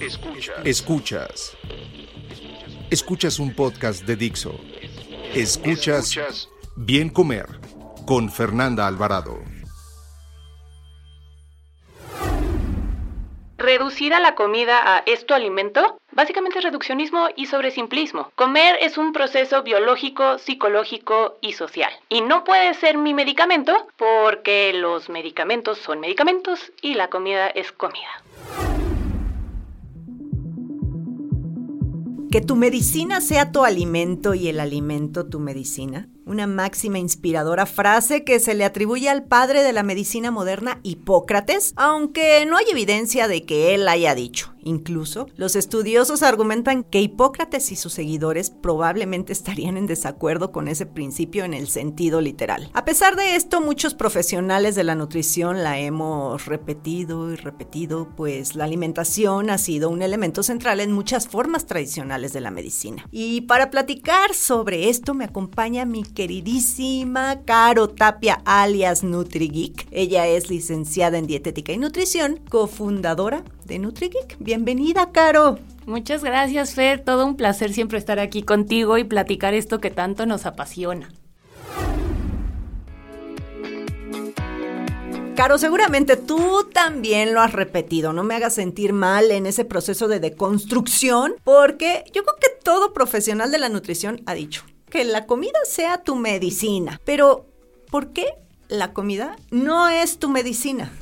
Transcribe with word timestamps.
Escuchas. 0.00 0.56
Escuchas. 0.64 1.56
Escuchas 2.90 3.38
un 3.38 3.54
podcast 3.54 4.06
de 4.06 4.16
Dixo. 4.16 4.58
Escuchas 5.34 6.48
Bien 6.74 7.10
Comer 7.10 7.46
con 8.06 8.30
Fernanda 8.30 8.86
Alvarado. 8.86 9.38
Reducir 13.58 14.14
a 14.14 14.20
la 14.20 14.34
comida 14.34 14.96
a 14.96 15.02
esto 15.04 15.34
alimento 15.34 15.98
básicamente 16.12 16.60
es 16.60 16.64
reduccionismo 16.64 17.28
y 17.36 17.44
sobresimplismo. 17.44 18.32
Comer 18.36 18.78
es 18.80 18.96
un 18.96 19.12
proceso 19.12 19.62
biológico, 19.62 20.38
psicológico 20.38 21.36
y 21.42 21.52
social. 21.52 21.92
Y 22.08 22.22
no 22.22 22.44
puede 22.44 22.72
ser 22.72 22.96
mi 22.96 23.12
medicamento 23.12 23.86
porque 23.98 24.72
los 24.72 25.10
medicamentos 25.10 25.76
son 25.76 26.00
medicamentos 26.00 26.72
y 26.80 26.94
la 26.94 27.08
comida 27.08 27.48
es 27.48 27.70
comida. 27.70 28.08
Que 32.30 32.40
tu 32.40 32.54
medicina 32.54 33.20
sea 33.20 33.50
tu 33.50 33.64
alimento 33.64 34.34
y 34.34 34.46
el 34.46 34.60
alimento 34.60 35.26
tu 35.26 35.40
medicina. 35.40 36.08
Una 36.30 36.46
máxima 36.46 37.00
inspiradora 37.00 37.66
frase 37.66 38.22
que 38.22 38.38
se 38.38 38.54
le 38.54 38.64
atribuye 38.64 39.08
al 39.08 39.24
padre 39.24 39.64
de 39.64 39.72
la 39.72 39.82
medicina 39.82 40.30
moderna, 40.30 40.78
Hipócrates, 40.84 41.72
aunque 41.74 42.46
no 42.46 42.56
hay 42.56 42.66
evidencia 42.70 43.26
de 43.26 43.44
que 43.44 43.74
él 43.74 43.88
haya 43.88 44.14
dicho. 44.14 44.54
Incluso, 44.62 45.26
los 45.36 45.56
estudiosos 45.56 46.22
argumentan 46.22 46.84
que 46.84 47.00
Hipócrates 47.00 47.72
y 47.72 47.76
sus 47.76 47.94
seguidores 47.94 48.50
probablemente 48.50 49.32
estarían 49.32 49.76
en 49.76 49.86
desacuerdo 49.86 50.52
con 50.52 50.68
ese 50.68 50.86
principio 50.86 51.44
en 51.44 51.54
el 51.54 51.68
sentido 51.68 52.20
literal. 52.20 52.70
A 52.74 52.84
pesar 52.84 53.16
de 53.16 53.36
esto, 53.36 53.60
muchos 53.60 53.94
profesionales 53.94 54.74
de 54.74 54.84
la 54.84 54.94
nutrición 54.94 55.62
la 55.62 55.78
hemos 55.78 56.46
repetido 56.46 57.32
y 57.32 57.36
repetido, 57.36 58.08
pues 58.16 58.54
la 58.54 58.64
alimentación 58.64 59.50
ha 59.50 59.58
sido 59.58 59.88
un 59.90 60.02
elemento 60.02 60.42
central 60.42 60.80
en 60.80 60.92
muchas 60.92 61.26
formas 61.26 61.66
tradicionales 61.66 62.32
de 62.32 62.40
la 62.40 62.50
medicina. 62.50 63.06
Y 63.10 63.42
para 63.42 63.70
platicar 63.70 64.34
sobre 64.34 64.90
esto 64.90 65.14
me 65.14 65.24
acompaña 65.24 65.84
mi 65.86 66.04
queridísima 66.20 67.40
Caro 67.46 67.88
Tapia, 67.88 68.42
alias 68.44 69.02
NutriGeek. 69.02 69.88
Ella 69.90 70.26
es 70.26 70.50
licenciada 70.50 71.16
en 71.16 71.26
dietética 71.26 71.72
y 71.72 71.78
nutrición, 71.78 72.40
cofundadora 72.50 73.42
de 73.64 73.78
NutriGeek. 73.78 74.36
Bienvenida, 74.38 75.12
Caro. 75.12 75.58
Muchas 75.86 76.22
gracias, 76.22 76.74
Fer. 76.74 77.02
Todo 77.02 77.24
un 77.24 77.36
placer 77.36 77.72
siempre 77.72 77.96
estar 77.96 78.18
aquí 78.18 78.42
contigo 78.42 78.98
y 78.98 79.04
platicar 79.04 79.54
esto 79.54 79.80
que 79.80 79.90
tanto 79.90 80.26
nos 80.26 80.44
apasiona. 80.44 81.10
Caro, 85.36 85.56
seguramente 85.56 86.18
tú 86.18 86.68
también 86.70 87.32
lo 87.32 87.40
has 87.40 87.54
repetido, 87.54 88.12
no 88.12 88.24
me 88.24 88.34
hagas 88.34 88.52
sentir 88.52 88.92
mal 88.92 89.30
en 89.30 89.46
ese 89.46 89.64
proceso 89.64 90.06
de 90.06 90.20
deconstrucción, 90.20 91.36
porque 91.44 92.04
yo 92.12 92.24
creo 92.24 92.36
que 92.38 92.62
todo 92.62 92.92
profesional 92.92 93.50
de 93.50 93.58
la 93.58 93.70
nutrición 93.70 94.20
ha 94.26 94.34
dicho, 94.34 94.64
que 94.90 95.04
la 95.04 95.26
comida 95.26 95.58
sea 95.64 96.02
tu 96.02 96.16
medicina. 96.16 97.00
Pero, 97.04 97.46
¿por 97.90 98.12
qué 98.12 98.26
la 98.68 98.92
comida 98.92 99.36
no 99.50 99.88
es 99.88 100.18
tu 100.18 100.28
medicina? 100.28 100.92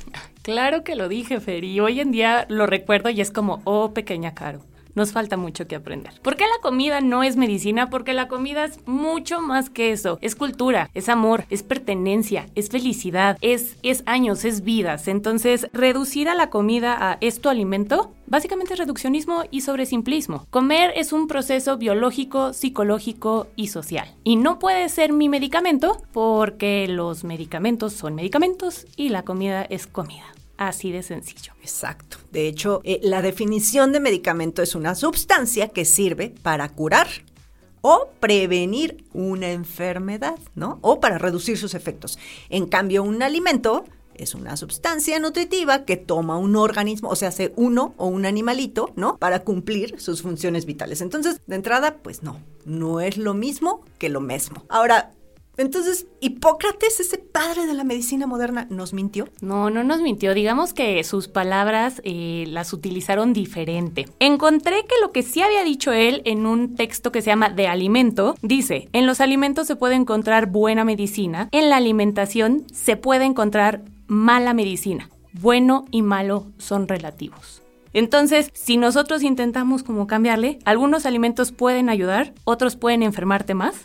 Claro 0.41 0.83
que 0.83 0.95
lo 0.95 1.09
dije, 1.09 1.39
Fer, 1.41 1.63
y 1.63 1.79
hoy 1.79 1.99
en 1.99 2.11
día 2.11 2.45
lo 2.49 2.65
recuerdo 2.65 3.09
y 3.09 3.19
es 3.19 3.31
como, 3.31 3.61
oh, 3.65 3.93
pequeña 3.93 4.33
Caro 4.33 4.61
nos 4.99 5.11
falta 5.13 5.37
mucho 5.37 5.67
que 5.67 5.75
aprender. 5.75 6.13
¿Por 6.21 6.35
qué 6.35 6.43
la 6.43 6.61
comida 6.61 7.01
no 7.01 7.23
es 7.23 7.37
medicina? 7.37 7.89
Porque 7.89 8.13
la 8.13 8.27
comida 8.27 8.65
es 8.65 8.85
mucho 8.85 9.41
más 9.41 9.69
que 9.69 9.91
eso. 9.91 10.19
Es 10.21 10.35
cultura, 10.35 10.91
es 10.93 11.09
amor, 11.09 11.45
es 11.49 11.63
pertenencia, 11.63 12.45
es 12.53 12.69
felicidad, 12.69 13.37
es, 13.41 13.77
es 13.81 14.03
años, 14.05 14.45
es 14.45 14.63
vidas. 14.63 15.07
Entonces, 15.07 15.67
reducir 15.73 16.29
a 16.29 16.35
la 16.35 16.49
comida 16.49 16.97
a 16.99 17.17
esto 17.21 17.49
alimento, 17.49 18.13
básicamente 18.27 18.73
es 18.73 18.79
reduccionismo 18.79 19.43
y 19.49 19.61
sobresimplismo. 19.61 20.45
Comer 20.49 20.91
es 20.95 21.13
un 21.13 21.27
proceso 21.27 21.77
biológico, 21.77 22.53
psicológico 22.53 23.47
y 23.55 23.67
social. 23.67 24.13
Y 24.23 24.35
no 24.35 24.59
puede 24.59 24.87
ser 24.89 25.13
mi 25.13 25.29
medicamento 25.29 26.03
porque 26.11 26.87
los 26.87 27.23
medicamentos 27.23 27.93
son 27.93 28.15
medicamentos 28.15 28.85
y 28.95 29.09
la 29.09 29.23
comida 29.23 29.63
es 29.63 29.87
comida. 29.87 30.25
Así 30.59 30.91
de 30.91 31.03
sencillo. 31.03 31.53
Exacto. 31.61 32.17
De 32.33 32.45
hecho, 32.45 32.81
eh, 32.83 32.99
la 33.01 33.21
definición 33.21 33.93
de 33.93 34.01
medicamento 34.01 34.61
es 34.61 34.75
una 34.75 34.93
sustancia 34.93 35.69
que 35.69 35.85
sirve 35.85 36.33
para 36.43 36.67
curar 36.67 37.07
o 37.79 38.09
prevenir 38.19 39.05
una 39.13 39.51
enfermedad, 39.51 40.37
¿no? 40.55 40.77
O 40.81 40.99
para 40.99 41.17
reducir 41.17 41.57
sus 41.57 41.75
efectos. 41.75 42.19
En 42.49 42.65
cambio, 42.65 43.03
un 43.03 43.23
alimento 43.23 43.85
es 44.15 44.35
una 44.35 44.57
sustancia 44.57 45.17
nutritiva 45.17 45.85
que 45.85 45.95
toma 45.95 46.37
un 46.37 46.57
organismo, 46.57 47.07
o 47.07 47.15
sea, 47.15 47.29
hace 47.29 47.53
uno 47.55 47.93
o 47.95 48.07
un 48.07 48.25
animalito, 48.25 48.91
¿no? 48.97 49.17
Para 49.17 49.45
cumplir 49.45 49.97
sus 50.01 50.21
funciones 50.21 50.65
vitales. 50.65 50.99
Entonces, 50.99 51.39
de 51.47 51.55
entrada, 51.55 51.99
pues 52.03 52.21
no, 52.21 52.37
no 52.65 52.99
es 52.99 53.15
lo 53.15 53.33
mismo 53.33 53.85
que 53.97 54.09
lo 54.09 54.19
mismo. 54.19 54.65
Ahora, 54.67 55.13
entonces, 55.59 56.07
Hipócrates, 56.21 57.01
ese 57.01 57.17
padre 57.17 57.65
de 57.65 57.73
la 57.73 57.83
medicina 57.83 58.27
moderna, 58.27 58.65
¿nos 58.69 58.93
mintió? 58.93 59.27
No, 59.41 59.69
no 59.69 59.83
nos 59.83 60.01
mintió. 60.01 60.33
Digamos 60.33 60.73
que 60.73 61.03
sus 61.03 61.27
palabras 61.27 62.01
eh, 62.05 62.45
las 62.47 62.71
utilizaron 62.71 63.33
diferente. 63.33 64.07
Encontré 64.19 64.85
que 64.85 64.95
lo 65.01 65.11
que 65.11 65.21
sí 65.21 65.41
había 65.41 65.65
dicho 65.65 65.91
él 65.91 66.21
en 66.23 66.45
un 66.45 66.75
texto 66.75 67.11
que 67.11 67.21
se 67.21 67.27
llama 67.27 67.49
De 67.49 67.67
alimento, 67.67 68.35
dice, 68.41 68.87
en 68.93 69.05
los 69.05 69.19
alimentos 69.19 69.67
se 69.67 69.75
puede 69.75 69.95
encontrar 69.95 70.45
buena 70.45 70.85
medicina, 70.85 71.49
en 71.51 71.69
la 71.69 71.75
alimentación 71.75 72.65
se 72.71 72.95
puede 72.95 73.25
encontrar 73.25 73.83
mala 74.07 74.53
medicina. 74.53 75.09
Bueno 75.33 75.85
y 75.91 76.03
malo 76.03 76.47
son 76.57 76.87
relativos. 76.87 77.61
Entonces, 77.91 78.49
si 78.53 78.77
nosotros 78.77 79.23
intentamos 79.23 79.83
como 79.83 80.07
cambiarle, 80.07 80.59
algunos 80.63 81.05
alimentos 81.05 81.51
pueden 81.51 81.89
ayudar, 81.89 82.33
otros 82.45 82.75
pueden 82.75 83.03
enfermarte 83.03 83.55
más, 83.55 83.75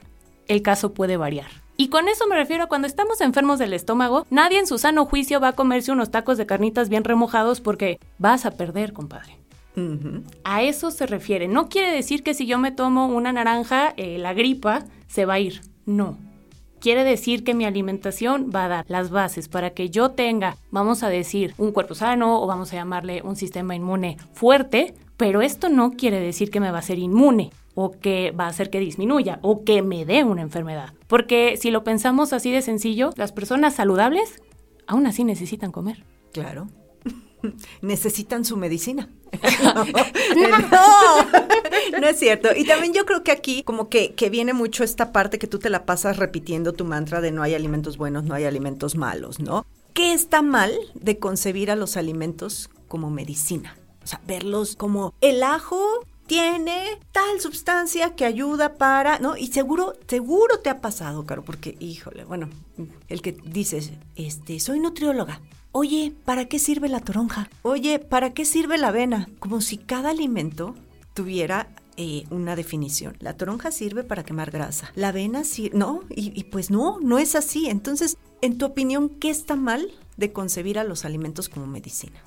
el 0.47 0.63
caso 0.63 0.95
puede 0.95 1.17
variar. 1.17 1.64
Y 1.77 1.89
con 1.89 2.09
eso 2.09 2.27
me 2.29 2.37
refiero 2.37 2.65
a 2.65 2.67
cuando 2.69 2.87
estamos 2.87 3.21
enfermos 3.21 3.59
del 3.59 3.73
estómago, 3.73 4.27
nadie 4.31 4.59
en 4.59 4.67
su 4.67 4.79
sano 4.79 5.07
juicio 5.07 5.41
va 5.41 5.49
a 5.49 5.53
comerse 5.55 5.91
unos 5.91 6.11
tacos 6.11 6.39
de 6.39 6.47
carnitas 6.47 6.89
bien 6.89 7.05
remojados 7.05 7.61
porque 7.61 7.99
vas 8.19 8.47
a 8.47 8.53
perder, 8.53 8.93
compadre. 8.93 9.39
A 10.45 10.63
eso 10.63 10.93
se 10.93 11.07
refiere. 11.07 11.49
No 11.49 11.69
quiere 11.69 11.91
decir 11.91 12.23
que 12.23 12.35
si 12.35 12.47
yo 12.47 12.59
me 12.59 12.71
tomo 12.71 13.07
una 13.07 13.33
naranja, 13.33 13.93
eh, 13.97 14.19
la 14.19 14.33
gripa 14.33 14.85
se 15.09 15.27
va 15.27 15.35
a 15.35 15.41
ir. 15.41 15.63
No. 15.85 16.17
Quiere 16.79 17.03
decir 17.03 17.43
que 17.43 17.55
mi 17.55 17.65
alimentación 17.65 18.53
va 18.55 18.67
a 18.67 18.69
dar 18.69 18.85
las 18.89 19.11
bases 19.11 19.49
para 19.49 19.71
que 19.71 19.91
yo 19.91 20.11
tenga, 20.11 20.57
vamos 20.71 21.03
a 21.03 21.09
decir, 21.09 21.55
un 21.59 21.73
cuerpo 21.73 21.97
sano 21.97 22.41
o 22.41 22.47
vamos 22.47 22.73
a 22.73 22.77
llamarle 22.77 23.23
un 23.23 23.35
sistema 23.35 23.75
inmune 23.75 24.17
fuerte, 24.33 24.95
pero 25.17 25.43
esto 25.43 25.69
no 25.71 25.93
quiere 25.93 26.21
decir 26.21 26.51
que 26.51 26.61
me 26.61 26.71
va 26.71 26.79
a 26.79 26.83
ser 26.83 26.99
inmune 26.99 27.51
o 27.75 27.93
que 27.93 28.31
va 28.31 28.45
a 28.45 28.49
hacer 28.49 28.71
que 28.71 28.81
disminuya 28.81 29.39
o 29.43 29.65
que 29.65 29.83
me 29.83 30.05
dé 30.05 30.25
una 30.25 30.43
enfermedad. 30.43 30.95
Porque 31.07 31.57
si 31.57 31.71
lo 31.71 31.85
pensamos 31.85 32.33
así 32.33 32.51
de 32.51 32.63
sencillo, 32.63 33.11
las 33.17 33.33
personas 33.33 33.75
saludables 33.75 34.43
aún 34.87 35.07
así 35.07 35.25
necesitan 35.25 35.73
comer. 35.73 36.05
Claro. 36.33 36.69
necesitan 37.83 38.45
su 38.45 38.57
medicina. 38.57 39.09
no, 39.53 39.85
no, 42.01 42.07
es 42.07 42.19
cierto. 42.19 42.49
Y 42.57 42.65
también 42.65 42.93
yo 42.93 43.05
creo 43.05 43.25
que 43.25 43.33
aquí 43.33 43.63
como 43.63 43.89
que, 43.89 44.15
que 44.15 44.31
viene 44.31 44.53
mucho 44.53 44.85
esta 44.85 45.13
parte 45.13 45.39
que 45.39 45.47
tú 45.47 45.59
te 45.59 45.71
la 45.71 45.87
pasas 45.87 46.17
repitiendo 46.17 46.73
tu 46.73 46.85
mantra 46.85 47.21
de 47.21 47.33
no 47.33 47.43
hay 47.43 47.55
alimentos 47.55 47.97
buenos, 47.97 48.25
no 48.25 48.35
hay 48.35 48.45
alimentos 48.45 48.95
malos, 48.95 49.41
¿no? 49.41 49.67
¿Qué 49.93 50.13
está 50.13 50.43
mal 50.43 50.73
de 50.95 51.19
concebir 51.19 51.71
a 51.71 51.77
los 51.77 51.97
alimentos 51.97 52.71
como 52.89 53.11
medicina? 53.11 53.77
O 54.03 54.07
sea, 54.07 54.21
verlos 54.27 54.77
como 54.77 55.15
el 55.21 55.43
ajo 55.43 55.81
tiene 56.27 56.99
tal 57.13 57.41
sustancia 57.41 58.15
que 58.15 58.25
ayuda 58.25 58.75
para, 58.75 59.19
¿no? 59.19 59.37
Y 59.37 59.49
seguro, 59.49 59.95
seguro 60.07 60.61
te 60.61 60.71
ha 60.71 60.81
pasado, 60.81 61.27
Caro, 61.27 61.45
porque, 61.45 61.77
híjole, 61.81 62.25
bueno, 62.25 62.49
el 63.09 63.23
que 63.23 63.33
dices, 63.33 63.93
este, 64.17 64.61
soy 64.61 64.81
nutrióloga. 64.81 65.41
Oye, 65.73 66.13
¿para 66.25 66.47
qué 66.47 66.59
sirve 66.59 66.89
la 66.89 67.01
toronja? 67.01 67.51
Oye, 67.63 67.99
¿para 67.99 68.33
qué 68.33 68.45
sirve 68.45 68.79
la 68.79 68.89
avena? 68.89 69.29
Como 69.41 69.61
si 69.61 69.77
cada 69.77 70.11
alimento 70.11 70.77
tuviera 71.15 71.69
eh, 71.97 72.25
una 72.31 72.57
definición. 72.57 73.17
La 73.21 73.37
toronja 73.37 73.71
sirve 73.71 74.05
para 74.05 74.25
quemar 74.25 74.51
grasa. 74.51 74.93
La 74.95 75.09
avena 75.09 75.45
sirve, 75.45 75.77
no, 75.77 76.03
y, 76.11 76.39
y 76.39 76.45
pues 76.45 76.71
no, 76.71 77.01
no 77.01 77.19
es 77.19 77.35
así. 77.35 77.69
Entonces, 77.69 78.17
en 78.41 78.57
tu 78.57 78.67
opinión, 78.67 79.09
¿qué 79.09 79.31
está 79.31 79.57
mal 79.57 79.91
de 80.17 80.33
concebir 80.33 80.79
a 80.79 80.85
los 80.85 81.05
alimentos 81.05 81.49
como 81.49 81.67
medicina? 81.67 82.21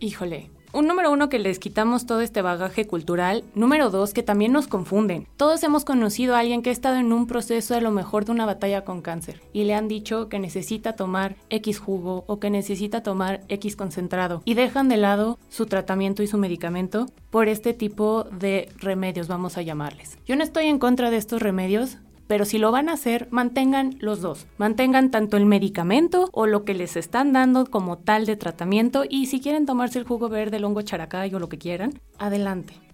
Híjole, 0.00 0.50
un 0.72 0.86
número 0.86 1.10
uno 1.10 1.28
que 1.28 1.38
les 1.38 1.58
quitamos 1.58 2.06
todo 2.06 2.20
este 2.20 2.42
bagaje 2.42 2.86
cultural. 2.86 3.44
Número 3.54 3.90
dos, 3.90 4.14
que 4.14 4.22
también 4.22 4.52
nos 4.52 4.68
confunden. 4.68 5.26
Todos 5.36 5.62
hemos 5.62 5.84
conocido 5.84 6.34
a 6.34 6.40
alguien 6.40 6.62
que 6.62 6.70
ha 6.70 6.72
estado 6.72 6.96
en 6.96 7.12
un 7.12 7.26
proceso 7.26 7.74
a 7.74 7.80
lo 7.80 7.90
mejor 7.90 8.24
de 8.24 8.32
una 8.32 8.46
batalla 8.46 8.84
con 8.84 9.02
cáncer 9.02 9.40
y 9.52 9.64
le 9.64 9.74
han 9.74 9.88
dicho 9.88 10.28
que 10.28 10.38
necesita 10.38 10.94
tomar 10.94 11.36
X 11.50 11.78
jugo 11.78 12.24
o 12.26 12.40
que 12.40 12.50
necesita 12.50 13.02
tomar 13.02 13.42
X 13.48 13.76
concentrado 13.76 14.42
y 14.44 14.54
dejan 14.54 14.88
de 14.88 14.96
lado 14.96 15.38
su 15.48 15.66
tratamiento 15.66 16.22
y 16.22 16.26
su 16.26 16.38
medicamento 16.38 17.06
por 17.30 17.48
este 17.48 17.74
tipo 17.74 18.24
de 18.24 18.68
remedios, 18.78 19.28
vamos 19.28 19.56
a 19.56 19.62
llamarles. 19.62 20.18
Yo 20.26 20.36
no 20.36 20.42
estoy 20.42 20.66
en 20.66 20.78
contra 20.78 21.10
de 21.10 21.16
estos 21.16 21.40
remedios, 21.42 21.98
pero 22.30 22.44
si 22.44 22.58
lo 22.58 22.70
van 22.70 22.88
a 22.88 22.92
hacer, 22.92 23.26
mantengan 23.32 23.96
los 23.98 24.20
dos. 24.20 24.46
Mantengan 24.56 25.10
tanto 25.10 25.36
el 25.36 25.46
medicamento 25.46 26.28
o 26.32 26.46
lo 26.46 26.64
que 26.64 26.74
les 26.74 26.96
están 26.96 27.32
dando 27.32 27.66
como 27.66 27.98
tal 27.98 28.24
de 28.24 28.36
tratamiento 28.36 29.02
y 29.10 29.26
si 29.26 29.40
quieren 29.40 29.66
tomarse 29.66 29.98
el 29.98 30.04
jugo 30.04 30.28
verde, 30.28 30.58
el 30.58 30.64
hongo 30.64 30.82
characay 30.82 31.34
o 31.34 31.40
lo 31.40 31.48
que 31.48 31.58
quieran, 31.58 32.00
adelante 32.18 32.89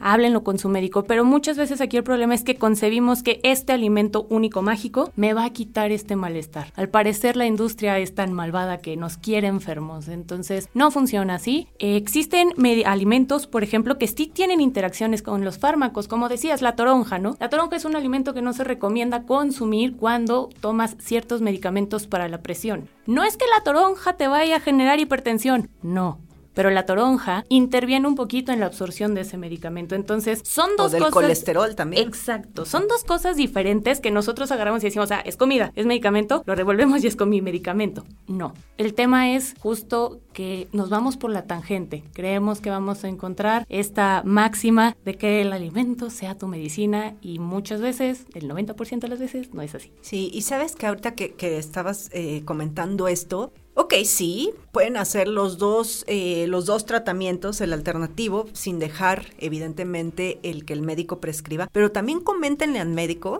háblenlo 0.00 0.44
con 0.44 0.58
su 0.58 0.68
médico, 0.68 1.04
pero 1.04 1.24
muchas 1.24 1.56
veces 1.56 1.80
aquí 1.80 1.96
el 1.96 2.04
problema 2.04 2.34
es 2.34 2.42
que 2.42 2.56
concebimos 2.56 3.22
que 3.22 3.40
este 3.42 3.72
alimento 3.72 4.26
único 4.30 4.62
mágico 4.62 5.12
me 5.16 5.34
va 5.34 5.44
a 5.44 5.50
quitar 5.50 5.92
este 5.92 6.16
malestar. 6.16 6.72
Al 6.76 6.88
parecer 6.88 7.36
la 7.36 7.46
industria 7.46 7.98
es 7.98 8.14
tan 8.14 8.32
malvada 8.32 8.78
que 8.78 8.96
nos 8.96 9.16
quiere 9.16 9.48
enfermos, 9.48 10.08
entonces 10.08 10.68
no 10.74 10.90
funciona 10.90 11.34
así. 11.34 11.68
existen 11.78 12.50
alimentos, 12.84 13.46
por 13.46 13.62
ejemplo, 13.62 13.98
que 13.98 14.06
sí 14.06 14.26
tienen 14.26 14.60
interacciones 14.60 15.22
con 15.22 15.44
los 15.44 15.58
fármacos, 15.58 16.08
como 16.08 16.28
decías, 16.28 16.62
la 16.62 16.76
toronja, 16.76 17.18
¿no? 17.18 17.36
La 17.40 17.48
toronja 17.48 17.76
es 17.76 17.84
un 17.84 17.96
alimento 17.96 18.34
que 18.34 18.42
no 18.42 18.52
se 18.52 18.64
recomienda 18.64 19.24
consumir 19.24 19.96
cuando 19.96 20.50
tomas 20.60 20.96
ciertos 20.98 21.40
medicamentos 21.40 22.06
para 22.06 22.28
la 22.28 22.42
presión. 22.42 22.88
No 23.06 23.22
es 23.22 23.36
que 23.36 23.44
la 23.56 23.64
toronja 23.64 24.14
te 24.14 24.28
vaya 24.28 24.56
a 24.56 24.60
generar 24.60 24.98
hipertensión, 25.00 25.70
no 25.82 26.25
pero 26.56 26.70
la 26.70 26.86
toronja 26.86 27.44
interviene 27.50 28.08
un 28.08 28.14
poquito 28.14 28.50
en 28.50 28.60
la 28.60 28.66
absorción 28.66 29.14
de 29.14 29.20
ese 29.20 29.36
medicamento. 29.36 29.94
Entonces, 29.94 30.40
son 30.42 30.70
dos 30.78 30.94
o 30.94 30.96
del 30.96 31.10
colesterol 31.10 31.76
también. 31.76 32.08
Exacto. 32.08 32.64
Son 32.64 32.88
dos 32.88 33.04
cosas 33.04 33.36
diferentes 33.36 34.00
que 34.00 34.10
nosotros 34.10 34.50
agarramos 34.50 34.82
y 34.82 34.86
decimos, 34.86 35.10
ah, 35.10 35.20
es 35.20 35.36
comida, 35.36 35.70
es 35.76 35.84
medicamento, 35.84 36.42
lo 36.46 36.54
revolvemos 36.54 37.04
y 37.04 37.08
es 37.08 37.14
con 37.14 37.28
mi 37.28 37.42
medicamento. 37.42 38.06
No. 38.26 38.54
El 38.78 38.94
tema 38.94 39.32
es 39.32 39.54
justo 39.58 40.22
que 40.32 40.68
nos 40.72 40.88
vamos 40.88 41.18
por 41.18 41.30
la 41.30 41.42
tangente. 41.42 42.04
Creemos 42.14 42.62
que 42.62 42.70
vamos 42.70 43.04
a 43.04 43.08
encontrar 43.08 43.66
esta 43.68 44.22
máxima 44.24 44.96
de 45.04 45.16
que 45.16 45.42
el 45.42 45.52
alimento 45.52 46.08
sea 46.08 46.38
tu 46.38 46.46
medicina 46.48 47.16
y 47.20 47.38
muchas 47.38 47.82
veces, 47.82 48.24
el 48.32 48.48
90% 48.48 49.00
de 49.00 49.08
las 49.08 49.18
veces, 49.18 49.52
no 49.52 49.60
es 49.60 49.74
así. 49.74 49.92
Sí, 50.00 50.30
y 50.32 50.40
sabes 50.40 50.74
que 50.74 50.86
ahorita 50.86 51.14
que, 51.14 51.58
estabas 51.58 52.08
eh, 52.12 52.40
comentando 52.46 53.08
esto, 53.08 53.52
Ok, 53.78 53.92
sí, 54.06 54.54
pueden 54.72 54.96
hacer 54.96 55.28
los 55.28 55.58
dos, 55.58 56.04
eh, 56.06 56.46
los 56.48 56.64
dos 56.64 56.86
tratamientos, 56.86 57.60
el 57.60 57.74
alternativo, 57.74 58.46
sin 58.54 58.78
dejar, 58.78 59.26
evidentemente, 59.38 60.38
el 60.42 60.64
que 60.64 60.72
el 60.72 60.80
médico 60.80 61.20
prescriba, 61.20 61.68
pero 61.70 61.92
también 61.92 62.20
coméntenle 62.20 62.80
al 62.80 62.88
médico 62.88 63.38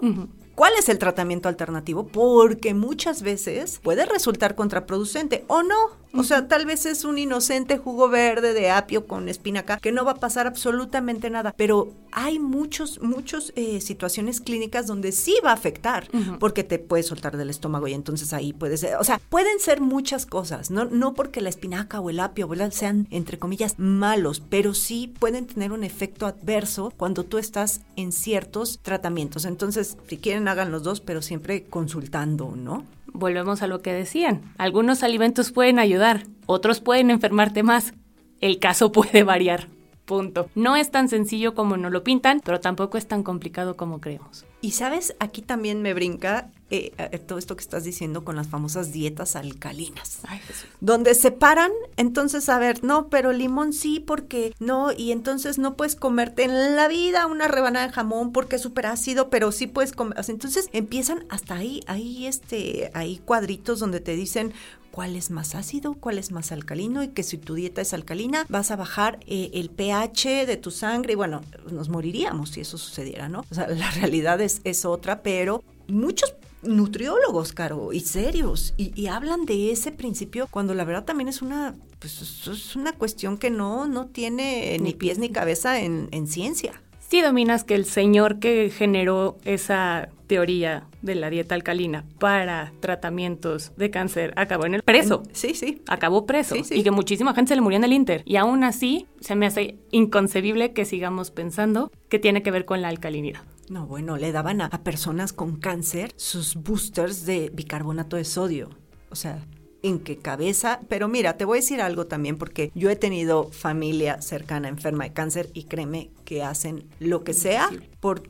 cuál 0.55 0.75
es 0.79 0.91
el 0.91 0.99
tratamiento 0.99 1.49
alternativo, 1.49 2.07
porque 2.07 2.75
muchas 2.75 3.23
veces 3.23 3.81
puede 3.83 4.05
resultar 4.05 4.57
contraproducente 4.57 5.47
o 5.47 5.63
no. 5.63 5.75
O 6.13 6.25
sea, 6.25 6.49
tal 6.49 6.67
vez 6.67 6.87
es 6.87 7.05
un 7.05 7.19
inocente 7.19 7.79
jugo 7.79 8.09
verde 8.09 8.55
de 8.55 8.71
apio 8.71 9.07
con 9.07 9.29
espinaca 9.29 9.79
que 9.79 9.93
no 9.93 10.05
va 10.05 10.13
a 10.13 10.17
pasar 10.17 10.47
absolutamente 10.47 11.31
nada, 11.31 11.53
pero 11.57 11.93
hay 12.11 12.39
muchos, 12.39 13.01
muchas 13.03 13.53
eh, 13.57 13.81
situaciones 13.81 14.41
clínicas 14.41 14.87
donde 14.87 15.13
sí 15.13 15.37
va 15.45 15.51
a 15.51 15.55
afectar, 15.55 16.09
porque 16.41 16.65
te 16.65 16.79
puede 16.79 17.03
soltar 17.03 17.37
del 17.37 17.51
estómago 17.51 17.87
y 17.89 17.95
entonces 17.95 18.33
ahí 18.33 18.53
puede 18.53 18.77
ser, 18.79 18.97
o 18.97 19.05
sea, 19.05 19.21
pueden 19.29 19.61
ser 19.61 19.81
muchas 19.81 20.25
cosas, 20.25 20.71
no, 20.71 20.87
no 20.87 21.15
porque 21.15 21.41
la 21.41 21.51
espinaca 21.51 22.01
o 22.01 22.11
el 22.11 22.21
apio 22.21 22.47
sean, 22.71 23.07
entre 23.11 23.39
comillas, 23.39 23.79
malos, 23.79 24.41
pero 24.41 24.75
sí 24.75 25.13
pueden 25.19 25.47
tener 25.47 25.73
un 25.73 25.85
efecto 25.85 26.27
adverso 26.27 26.93
cuando 26.97 27.25
tú 27.25 27.39
estás 27.39 27.81
en 27.97 28.13
ciertos 28.13 28.79
tratamientos. 28.83 29.45
Entonces, 29.45 29.99
si 30.09 30.17
quieren 30.19 30.49
hagan 30.49 30.71
los 30.71 30.83
dos, 30.83 31.01
pero 31.01 31.23
siempre 31.23 31.65
consultando, 31.65 32.55
¿no? 32.57 32.85
Volvemos 33.17 33.63
a 33.63 33.67
lo 33.67 33.81
que 33.81 33.93
decían. 33.93 34.43
Algunos 34.59 35.03
alimentos 35.03 35.53
pueden 35.53 35.79
ayudar, 35.79 36.25
otros 36.47 36.81
pueden 36.81 37.11
enfermarte 37.11 37.63
más. 37.63 37.95
El 38.41 38.59
caso 38.59 38.93
puede 38.93 39.23
variar. 39.23 39.69
Punto. 40.07 40.49
No 40.55 40.77
es 40.77 40.93
tan 40.93 41.09
sencillo 41.09 41.55
como 41.55 41.77
nos 41.77 41.91
lo 41.91 42.05
pintan, 42.05 42.41
pero 42.45 42.61
tampoco 42.61 42.97
es 42.97 43.07
tan 43.09 43.25
complicado 43.25 43.77
como 43.77 44.01
creemos. 44.01 44.45
Y 44.61 44.71
sabes, 44.71 45.17
aquí 45.19 45.43
también 45.43 45.83
me 45.83 45.95
brinca 45.95 46.51
eh, 46.71 46.93
eh, 46.97 47.19
todo 47.19 47.39
esto 47.39 47.57
que 47.57 47.63
estás 47.63 47.85
diciendo 47.85 48.25
con 48.25 48.37
las 48.37 48.47
famosas 48.47 48.93
dietas 48.93 49.37
alcalinas. 49.37 50.21
Ay, 50.29 50.41
donde 50.81 51.15
separan, 51.15 51.71
entonces, 51.97 52.49
a 52.49 52.59
ver, 52.59 52.83
no, 52.83 53.09
pero 53.09 53.33
limón 53.33 53.73
sí, 53.73 54.01
porque 54.01 54.55
no, 54.61 54.93
y 54.93 55.13
entonces 55.13 55.59
no 55.59 55.75
puedes 55.75 55.97
comerte 55.97 56.45
en 56.45 56.77
la 56.77 56.89
vida 56.89 57.27
una 57.27 57.49
rebanada 57.49 57.89
de 57.89 57.93
jamón 57.93 58.33
porque 58.33 58.57
es 58.57 58.63
súper 58.63 58.87
ácido, 58.87 59.29
pero 59.29 59.53
sí 59.53 59.67
puedes 59.67 59.93
comer. 59.93 60.19
Entonces 60.29 60.69
empiezan 60.73 61.25
hasta 61.29 61.57
ahí, 61.57 61.83
ahí, 61.87 62.27
este, 62.27 62.91
ahí 62.95 63.21
cuadritos 63.25 63.81
donde 63.81 64.01
te 64.01 64.17
dicen 64.17 64.53
cuál 64.97 65.15
es 65.15 65.31
más 65.31 65.55
ácido, 65.55 65.93
cuál 65.93 66.17
es 66.17 66.33
más 66.33 66.53
alcalino 66.53 67.03
y 67.03 67.09
que 67.09 67.23
si 67.23 67.37
tu 67.37 67.53
dieta 67.53 67.83
es 67.83 67.93
alcalina 67.93 68.47
vas 68.49 68.71
a 68.71 68.77
bajar 68.77 69.21
eh, 69.27 69.51
el 69.53 69.69
pH 69.69 70.47
de 70.47 70.57
tu 70.57 70.71
sangre 70.71 71.13
y 71.13 71.17
bueno, 71.17 71.43
nos 71.71 71.91
moriríamos 71.91 72.49
si 72.49 72.63
eso 72.63 72.79
sucediera, 72.79 73.29
¿no? 73.29 73.45
O 73.51 73.55
sea, 73.55 73.69
la 73.69 73.91
realidad 74.01 74.41
es, 74.41 74.63
es 74.65 74.87
otra, 74.87 75.23
pero 75.23 75.63
muchos 75.87 76.35
nutriólogos, 76.63 77.53
Caro, 77.53 77.93
y 77.93 78.01
serios, 78.01 78.73
y, 78.79 79.07
hablan 79.09 79.45
de 79.45 79.71
ese 79.71 79.93
principio 79.93 80.49
cuando 80.51 80.73
la 80.73 80.85
verdad 80.85 81.05
también 81.05 81.29
es 81.29 81.43
una, 81.43 81.77
pues, 81.99 82.23
es 82.49 82.75
una 82.75 82.95
cuestión 82.95 83.37
que 83.37 83.51
no, 83.51 83.87
no 83.87 84.07
tiene 84.07 84.79
ni 84.79 84.95
pies 84.95 85.19
ni 85.19 85.29
cabeza 85.29 85.79
en, 85.79 86.09
en 86.11 86.27
ciencia. 86.27 86.83
Sí 87.09 87.23
dominas 87.23 87.63
que 87.63 87.77
el 87.77 87.85
señor 87.85 88.41
que 88.41 88.69
generó 88.71 89.39
esa 89.45 90.09
teoría 90.27 90.89
de 91.03 91.15
la 91.15 91.31
dieta 91.31 91.55
alcalina 91.55 92.05
para 92.19 92.73
tratamientos 92.81 93.73
de 93.77 93.91
cáncer 93.93 94.33
acabó 94.37 94.67
en 94.67 94.75
el 94.75 94.83
preso. 94.83 95.23
Sí, 95.33 95.55
sí. 95.55 95.83
Acabó 95.87 96.27
preso. 96.27 96.57
Y 96.57 96.83
que 96.83 96.91
muchísima 96.91 97.33
gente 97.33 97.51
se 97.51 97.55
le 97.55 97.61
murió 97.61 97.77
en 97.77 97.85
el 97.85 97.93
Inter. 97.93 98.23
Y 98.25 98.37
aún 98.37 98.65
así 98.65 99.07
se 99.21 99.37
me 99.37 99.47
hace 99.47 99.79
inconcebible 99.93 100.73
que 100.73 100.85
sigamos 100.85 101.31
pensando 101.31 101.93
que 102.09 102.19
tiene 102.19 102.43
que 102.43 102.51
ver 102.51 102.65
con 102.65 102.83
la 102.83 102.89
alcalinidad. 102.89 103.43
No, 103.69 103.87
bueno, 103.87 104.17
le 104.17 104.33
daban 104.33 104.61
a, 104.61 104.67
a 104.67 104.83
personas 104.83 105.33
con 105.33 105.57
cáncer 105.57 106.13
sus 106.17 106.57
boosters 106.57 107.25
de 107.25 107.51
bicarbonato 107.55 108.17
de 108.17 108.25
sodio. 108.25 108.71
O 109.11 109.15
sea, 109.15 109.45
en 109.87 110.01
qué 110.01 110.17
cabeza. 110.19 110.81
Pero 110.89 111.09
mira, 111.09 111.37
te 111.37 111.45
voy 111.45 111.59
a 111.59 111.61
decir 111.61 111.81
algo 111.81 112.07
también 112.07 112.37
porque 112.37 112.71
yo 112.75 112.91
he 112.91 112.97
tenido 112.97 113.51
familia 113.51 114.21
cercana 114.21 114.69
enferma 114.69 115.05
de 115.05 115.13
cáncer 115.13 115.51
y 115.55 115.65
créeme 115.65 116.11
que 116.25 116.43
hacen 116.43 116.85
lo 116.99 117.25
que 117.25 117.35
sea 117.35 117.71
por 118.01 118.23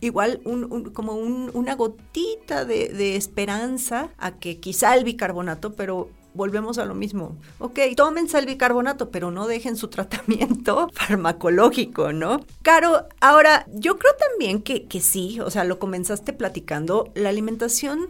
igual 0.00 0.40
un, 0.44 0.90
como 0.90 1.14
una 1.14 1.74
gotita 1.76 2.64
de, 2.64 3.16
esperanza 3.16 4.10
a 4.18 4.32
que 4.32 4.58
quizá 4.58 4.96
el 4.96 5.04
bicarbonato, 5.04 5.74
pero 5.74 6.10
volvemos 6.34 6.78
a 6.78 6.84
lo 6.84 6.94
mismo. 6.94 7.36
Ok, 7.58 7.78
tómense 7.96 8.38
el 8.38 8.46
bicarbonato, 8.46 9.10
pero 9.10 9.30
no 9.30 9.46
dejen 9.46 9.76
su 9.76 9.88
tratamiento 9.88 10.88
farmacológico, 10.92 12.12
¿no? 12.12 12.40
Caro, 12.62 13.06
ahora, 13.20 13.66
yo 13.72 13.98
creo 13.98 14.12
también 14.16 14.60
que, 14.60 14.86
que 14.86 15.00
sí, 15.00 15.40
o 15.40 15.50
sea, 15.50 15.64
lo 15.64 15.78
comenzaste 15.78 16.32
platicando, 16.32 17.12
la 17.14 17.28
alimentación, 17.28 18.08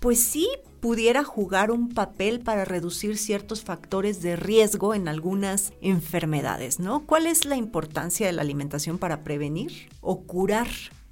pues 0.00 0.20
sí 0.20 0.48
pudiera 0.84 1.24
jugar 1.24 1.70
un 1.70 1.88
papel 1.88 2.40
para 2.40 2.66
reducir 2.66 3.16
ciertos 3.16 3.64
factores 3.64 4.20
de 4.20 4.36
riesgo 4.36 4.92
en 4.92 5.08
algunas 5.08 5.72
enfermedades, 5.80 6.78
¿no? 6.78 7.06
¿Cuál 7.06 7.26
es 7.26 7.46
la 7.46 7.56
importancia 7.56 8.26
de 8.26 8.34
la 8.34 8.42
alimentación 8.42 8.98
para 8.98 9.24
prevenir 9.24 9.88
o 10.02 10.24
curar 10.24 10.66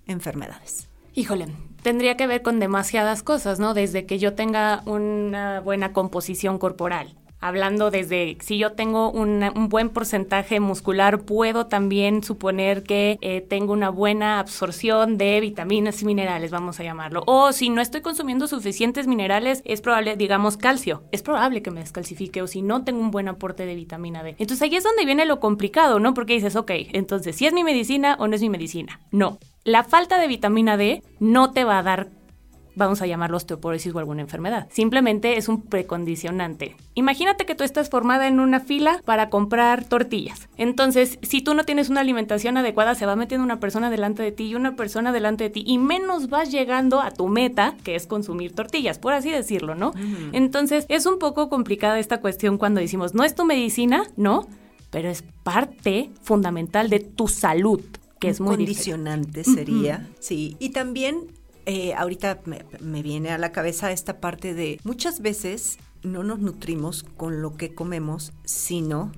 enfermedades? 0.06 0.90
Híjole, 1.14 1.46
tendría 1.82 2.18
que 2.18 2.26
ver 2.26 2.42
con 2.42 2.60
demasiadas 2.60 3.22
cosas, 3.22 3.60
¿no? 3.60 3.72
Desde 3.72 4.04
que 4.04 4.18
yo 4.18 4.34
tenga 4.34 4.82
una 4.84 5.60
buena 5.60 5.94
composición 5.94 6.58
corporal, 6.58 7.16
hablando 7.42 7.90
desde 7.90 8.38
si 8.40 8.56
yo 8.56 8.72
tengo 8.72 9.10
un 9.10 9.68
buen 9.68 9.90
porcentaje 9.90 10.60
muscular, 10.60 11.20
puedo 11.22 11.66
también 11.66 12.22
suponer 12.22 12.84
que 12.84 13.18
eh, 13.20 13.40
tengo 13.40 13.72
una 13.72 13.90
buena 13.90 14.38
absorción 14.38 15.18
de 15.18 15.40
vitaminas 15.40 16.00
y 16.00 16.06
minerales, 16.06 16.50
vamos 16.50 16.80
a 16.80 16.84
llamarlo. 16.84 17.24
O 17.26 17.52
si 17.52 17.68
no 17.68 17.82
estoy 17.82 18.00
consumiendo 18.00 18.46
suficientes 18.46 19.06
minerales, 19.06 19.62
es 19.64 19.80
probable, 19.80 20.16
digamos, 20.16 20.56
calcio, 20.56 21.02
es 21.12 21.22
probable 21.22 21.62
que 21.62 21.72
me 21.72 21.80
descalcifique 21.80 22.40
o 22.40 22.46
si 22.46 22.62
no 22.62 22.84
tengo 22.84 23.00
un 23.00 23.10
buen 23.10 23.28
aporte 23.28 23.66
de 23.66 23.74
vitamina 23.74 24.22
D. 24.22 24.36
Entonces 24.38 24.62
ahí 24.62 24.76
es 24.76 24.84
donde 24.84 25.04
viene 25.04 25.26
lo 25.26 25.40
complicado, 25.40 25.98
¿no? 25.98 26.14
Porque 26.14 26.34
dices, 26.34 26.56
ok, 26.56 26.70
entonces, 26.92 27.36
¿si 27.36 27.46
es 27.46 27.52
mi 27.52 27.64
medicina 27.64 28.16
o 28.20 28.28
no 28.28 28.36
es 28.36 28.40
mi 28.40 28.48
medicina? 28.48 29.00
No. 29.10 29.38
La 29.64 29.84
falta 29.84 30.18
de 30.18 30.28
vitamina 30.28 30.76
D 30.76 31.02
no 31.20 31.52
te 31.52 31.64
va 31.64 31.78
a 31.78 31.82
dar 31.82 32.08
vamos 32.74 33.02
a 33.02 33.06
llamarlo 33.06 33.36
osteoporosis 33.36 33.94
o 33.94 33.98
alguna 33.98 34.22
enfermedad. 34.22 34.68
Simplemente 34.70 35.36
es 35.36 35.48
un 35.48 35.62
precondicionante. 35.62 36.76
Imagínate 36.94 37.46
que 37.46 37.54
tú 37.54 37.64
estás 37.64 37.90
formada 37.90 38.26
en 38.26 38.40
una 38.40 38.60
fila 38.60 39.00
para 39.04 39.30
comprar 39.30 39.84
tortillas. 39.84 40.48
Entonces, 40.56 41.18
si 41.22 41.42
tú 41.42 41.54
no 41.54 41.64
tienes 41.64 41.88
una 41.88 42.00
alimentación 42.00 42.56
adecuada, 42.56 42.94
se 42.94 43.06
va 43.06 43.16
metiendo 43.16 43.44
una 43.44 43.60
persona 43.60 43.90
delante 43.90 44.22
de 44.22 44.32
ti 44.32 44.44
y 44.48 44.54
una 44.54 44.76
persona 44.76 45.12
delante 45.12 45.44
de 45.44 45.50
ti 45.50 45.64
y 45.66 45.78
menos 45.78 46.28
vas 46.28 46.50
llegando 46.50 47.00
a 47.00 47.10
tu 47.10 47.28
meta, 47.28 47.74
que 47.84 47.94
es 47.94 48.06
consumir 48.06 48.54
tortillas, 48.54 48.98
por 48.98 49.12
así 49.12 49.30
decirlo, 49.30 49.74
¿no? 49.74 49.92
Entonces, 50.32 50.86
es 50.88 51.06
un 51.06 51.18
poco 51.18 51.48
complicada 51.48 51.98
esta 51.98 52.20
cuestión 52.20 52.58
cuando 52.58 52.80
decimos, 52.80 53.14
no 53.14 53.24
es 53.24 53.34
tu 53.34 53.44
medicina, 53.44 54.04
¿no? 54.16 54.46
Pero 54.90 55.08
es 55.08 55.24
parte 55.42 56.10
fundamental 56.22 56.90
de 56.90 57.00
tu 57.00 57.28
salud, 57.28 57.80
que 58.20 58.28
es 58.28 58.40
muy 58.40 58.56
condicionante 58.56 59.42
sería, 59.42 60.08
sí. 60.20 60.56
Y 60.60 60.70
también 60.70 61.28
eh, 61.66 61.94
ahorita 61.94 62.40
me, 62.44 63.02
viene 63.02 63.30
a 63.30 63.38
la 63.38 63.52
cabeza 63.52 63.92
esta 63.92 64.20
parte 64.20 64.54
de 64.54 64.80
muchas 64.84 65.20
veces 65.20 65.78
no 66.02 66.22
nos 66.22 66.40
nutrimos 66.40 67.04
con 67.16 67.42
lo 67.42 67.56
que 67.56 67.74
comemos, 67.74 68.32
sino 68.44 69.12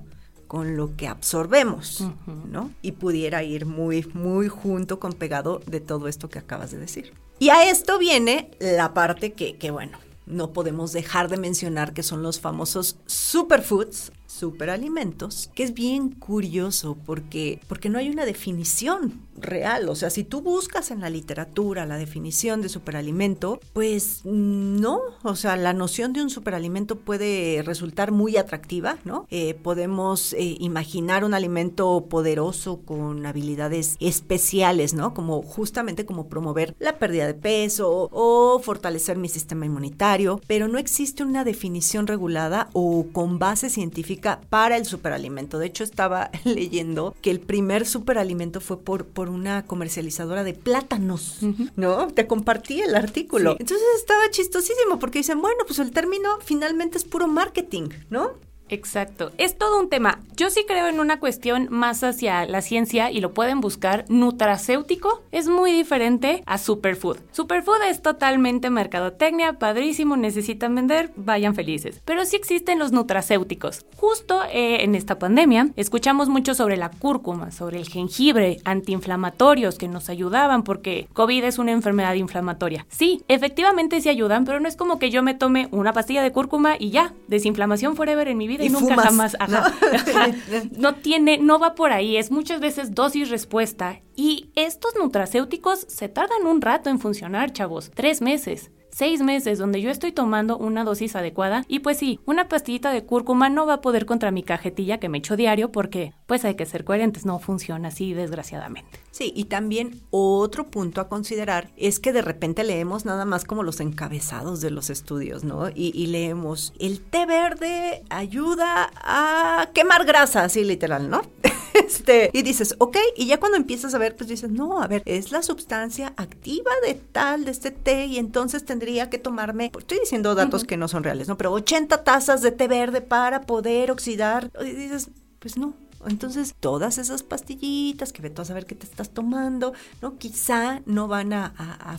con 0.47 0.77
lo 0.77 0.95
que 0.95 1.07
absorbemos, 1.07 2.03
¿no? 2.51 2.71
Y 2.83 2.93
pudiera 2.93 3.43
ir 3.43 3.65
muy, 3.65 4.05
muy 4.13 4.47
junto 4.47 4.99
con 4.99 5.13
pegado 5.13 5.59
de 5.65 5.79
todo 5.79 6.07
esto 6.07 6.29
que 6.29 6.37
acabas 6.37 6.71
de 6.71 6.77
decir. 6.77 7.13
Y 7.39 7.49
a 7.49 7.69
esto 7.69 7.97
viene 7.97 8.51
la 8.59 8.93
parte 8.93 9.33
que, 9.33 9.57
que 9.57 9.71
bueno, 9.71 9.97
no 10.27 10.53
podemos 10.53 10.93
dejar 10.93 11.29
de 11.29 11.37
mencionar 11.37 11.93
que 11.93 12.03
son 12.03 12.21
los 12.23 12.39
famosos 12.39 12.97
superfoods 13.05 14.11
superalimentos, 14.35 15.49
que 15.55 15.63
es 15.63 15.73
bien 15.73 16.09
curioso 16.09 16.97
porque, 17.05 17.59
porque 17.67 17.89
no 17.89 17.97
hay 17.97 18.09
una 18.09 18.25
definición 18.25 19.25
real. 19.37 19.89
O 19.89 19.95
sea, 19.95 20.09
si 20.09 20.23
tú 20.23 20.41
buscas 20.41 20.91
en 20.91 21.01
la 21.01 21.09
literatura 21.09 21.85
la 21.85 21.97
definición 21.97 22.61
de 22.61 22.69
superalimento, 22.69 23.59
pues 23.73 24.21
no. 24.25 25.01
O 25.23 25.35
sea, 25.35 25.57
la 25.57 25.73
noción 25.73 26.13
de 26.13 26.21
un 26.21 26.29
superalimento 26.29 26.97
puede 26.97 27.61
resultar 27.63 28.11
muy 28.11 28.37
atractiva, 28.37 28.97
¿no? 29.03 29.27
Eh, 29.29 29.53
podemos 29.55 30.33
eh, 30.33 30.55
imaginar 30.59 31.23
un 31.23 31.33
alimento 31.33 32.05
poderoso 32.09 32.81
con 32.85 33.25
habilidades 33.25 33.97
especiales, 33.99 34.93
¿no? 34.93 35.13
Como 35.13 35.41
justamente 35.41 36.05
como 36.05 36.27
promover 36.27 36.75
la 36.79 36.97
pérdida 36.97 37.27
de 37.27 37.33
peso 37.33 38.09
o 38.11 38.59
fortalecer 38.59 39.17
mi 39.17 39.29
sistema 39.29 39.65
inmunitario, 39.65 40.41
pero 40.47 40.67
no 40.67 40.77
existe 40.77 41.23
una 41.23 41.43
definición 41.43 42.07
regulada 42.07 42.69
o 42.73 43.07
con 43.11 43.39
base 43.39 43.69
científica 43.69 44.24
para 44.49 44.77
el 44.77 44.85
superalimento. 44.85 45.59
De 45.59 45.67
hecho, 45.67 45.83
estaba 45.83 46.29
leyendo 46.43 47.15
que 47.21 47.31
el 47.31 47.39
primer 47.39 47.85
superalimento 47.85 48.61
fue 48.61 48.79
por, 48.79 49.05
por 49.05 49.29
una 49.29 49.65
comercializadora 49.65 50.43
de 50.43 50.53
plátanos, 50.53 51.39
¿no? 51.75 52.07
Te 52.07 52.27
compartí 52.27 52.81
el 52.81 52.95
artículo. 52.95 53.51
Entonces 53.59 53.87
estaba 53.97 54.29
chistosísimo 54.31 54.99
porque 54.99 55.19
dicen, 55.19 55.41
bueno, 55.41 55.63
pues 55.65 55.79
el 55.79 55.91
término 55.91 56.37
finalmente 56.43 56.97
es 56.97 57.03
puro 57.03 57.27
marketing, 57.27 57.89
¿no? 58.09 58.33
Exacto. 58.69 59.31
Es 59.37 59.57
todo 59.57 59.79
un 59.79 59.89
tema. 59.89 60.19
Yo 60.35 60.49
sí 60.49 60.65
creo 60.67 60.87
en 60.87 60.99
una 60.99 61.19
cuestión 61.19 61.67
más 61.69 62.03
hacia 62.03 62.45
la 62.45 62.61
ciencia 62.61 63.11
y 63.11 63.21
lo 63.21 63.33
pueden 63.33 63.61
buscar. 63.61 64.05
Nutracéutico 64.09 65.21
es 65.31 65.47
muy 65.47 65.71
diferente 65.71 66.43
a 66.45 66.57
superfood. 66.57 67.17
Superfood 67.31 67.83
es 67.89 68.01
totalmente 68.01 68.69
mercadotecnia, 68.69 69.53
padrísimo, 69.53 70.17
necesitan 70.17 70.75
vender, 70.75 71.11
vayan 71.15 71.55
felices. 71.55 72.01
Pero 72.05 72.25
sí 72.25 72.35
existen 72.35 72.79
los 72.79 72.91
nutracéuticos. 72.91 73.85
Justo 73.97 74.41
eh, 74.51 74.83
en 74.83 74.95
esta 74.95 75.19
pandemia 75.19 75.69
escuchamos 75.75 76.29
mucho 76.29 76.55
sobre 76.55 76.77
la 76.77 76.89
cúrcuma, 76.89 77.51
sobre 77.51 77.77
el 77.77 77.87
jengibre, 77.87 78.59
antiinflamatorios 78.65 79.77
que 79.77 79.87
nos 79.87 80.09
ayudaban 80.09 80.63
porque 80.63 81.07
COVID 81.13 81.43
es 81.43 81.59
una 81.59 81.71
enfermedad 81.71 82.15
inflamatoria. 82.15 82.85
Sí, 82.89 83.23
efectivamente 83.27 84.01
sí 84.01 84.09
ayudan, 84.09 84.45
pero 84.45 84.59
no 84.59 84.67
es 84.67 84.75
como 84.75 84.99
que 84.99 85.11
yo 85.11 85.21
me 85.21 85.33
tome 85.33 85.67
una 85.71 85.93
pastilla 85.93 86.23
de 86.23 86.31
cúrcuma 86.31 86.75
y 86.79 86.89
ya, 86.89 87.13
desinflamación 87.27 87.95
forever 87.95 88.27
en 88.27 88.37
mi 88.37 88.47
vida 88.47 88.54
y, 88.61 88.69
nunca 88.69 88.95
jamás, 88.95 89.37
¿no? 90.77 90.95
tiene, 90.95 91.37
no 91.37 91.59
va 91.59 91.75
por 91.75 91.91
ahí, 91.91 92.17
es 92.17 92.31
muchas 92.31 92.59
veces 92.59 92.93
dosis 92.95 93.29
respuesta 93.29 94.01
y 94.15 94.49
estos 94.55 94.93
nutracéuticos 94.95 95.85
se 95.89 96.09
tardan 96.09 96.45
un 96.45 96.61
rato 96.61 96.89
en 96.89 96.99
funcionar, 96.99 97.51
chavos, 97.51 97.91
tres 97.93 98.21
meses 98.21 98.71
seis 98.95 99.21
meses 99.21 99.57
donde 99.57 99.81
yo 99.81 99.91
estoy 99.91 100.13
tomando 100.13 100.57
una 100.57 100.85
dosis 100.85 101.17
adecuada 101.17 101.65
y 101.67 101.79
pues 101.79 101.97
sí, 101.97 102.21
una 102.25 102.47
pastillita 102.47 102.91
de 102.91 103.03
cúrcuma 103.03 103.49
no 103.49 103.65
va 103.65 103.73
a 103.73 103.81
poder 103.81 104.05
contra 104.05 104.31
mi 104.31 104.41
cajetilla 104.41 104.99
que 104.99 105.09
me 105.09 105.17
echo 105.17 105.35
diario 105.35 105.69
porque 105.69 106.13
pues 106.27 106.45
hay 106.45 106.55
que 106.55 106.65
ser 106.65 106.85
coherentes, 106.85 107.25
no 107.25 107.39
funciona 107.39 107.89
así 107.89 108.13
desgraciadamente. 108.13 109.04
Sí, 109.15 109.31
y 109.33 109.45
también 109.45 110.01
otro 110.09 110.69
punto 110.69 110.99
a 110.99 111.07
considerar 111.07 111.71
es 111.77 112.01
que 112.01 112.11
de 112.11 112.21
repente 112.21 112.65
leemos 112.65 113.05
nada 113.05 113.23
más 113.23 113.45
como 113.45 113.63
los 113.63 113.79
encabezados 113.79 114.59
de 114.59 114.71
los 114.71 114.89
estudios, 114.89 115.45
¿no? 115.45 115.69
Y, 115.69 115.93
y 115.95 116.07
leemos, 116.07 116.73
el 116.81 116.99
té 116.99 117.25
verde 117.25 118.03
ayuda 118.09 118.91
a 118.93 119.69
quemar 119.73 120.03
grasa, 120.03 120.43
así 120.43 120.65
literal, 120.65 121.09
¿no? 121.09 121.21
este, 121.73 122.29
y 122.33 122.41
dices, 122.41 122.75
ok, 122.77 122.97
y 123.15 123.27
ya 123.27 123.39
cuando 123.39 123.55
empiezas 123.55 123.95
a 123.95 123.99
ver, 123.99 124.17
pues 124.17 124.29
dices, 124.29 124.51
no, 124.51 124.81
a 124.81 124.87
ver, 124.87 125.01
es 125.05 125.31
la 125.31 125.43
sustancia 125.43 126.11
activa 126.17 126.71
de 126.85 126.95
tal, 126.95 127.45
de 127.45 127.51
este 127.51 127.71
té, 127.71 128.07
y 128.07 128.17
entonces 128.17 128.65
tendría 128.65 129.09
que 129.09 129.17
tomarme, 129.17 129.71
estoy 129.79 129.99
diciendo 129.99 130.35
datos 130.35 130.65
que 130.65 130.75
no 130.75 130.89
son 130.89 131.05
reales, 131.05 131.29
¿no? 131.29 131.37
Pero 131.37 131.53
80 131.53 132.03
tazas 132.03 132.41
de 132.41 132.51
té 132.51 132.67
verde 132.67 132.99
para 132.99 133.43
poder 133.43 133.91
oxidar. 133.91 134.51
Y 134.59 134.71
dices, 134.71 135.09
pues 135.39 135.55
no, 135.57 135.73
entonces, 136.07 136.55
todas 136.59 136.97
esas 136.97 137.23
pastillitas 137.23 138.13
que 138.13 138.21
ve 138.21 138.29
tú 138.29 138.41
a 138.41 138.45
saber 138.45 138.65
qué 138.65 138.75
te 138.75 138.85
estás 138.85 139.09
tomando, 139.09 139.73
¿no? 140.01 140.17
Quizá 140.17 140.81
no 140.85 141.07
van 141.07 141.33
a, 141.33 141.53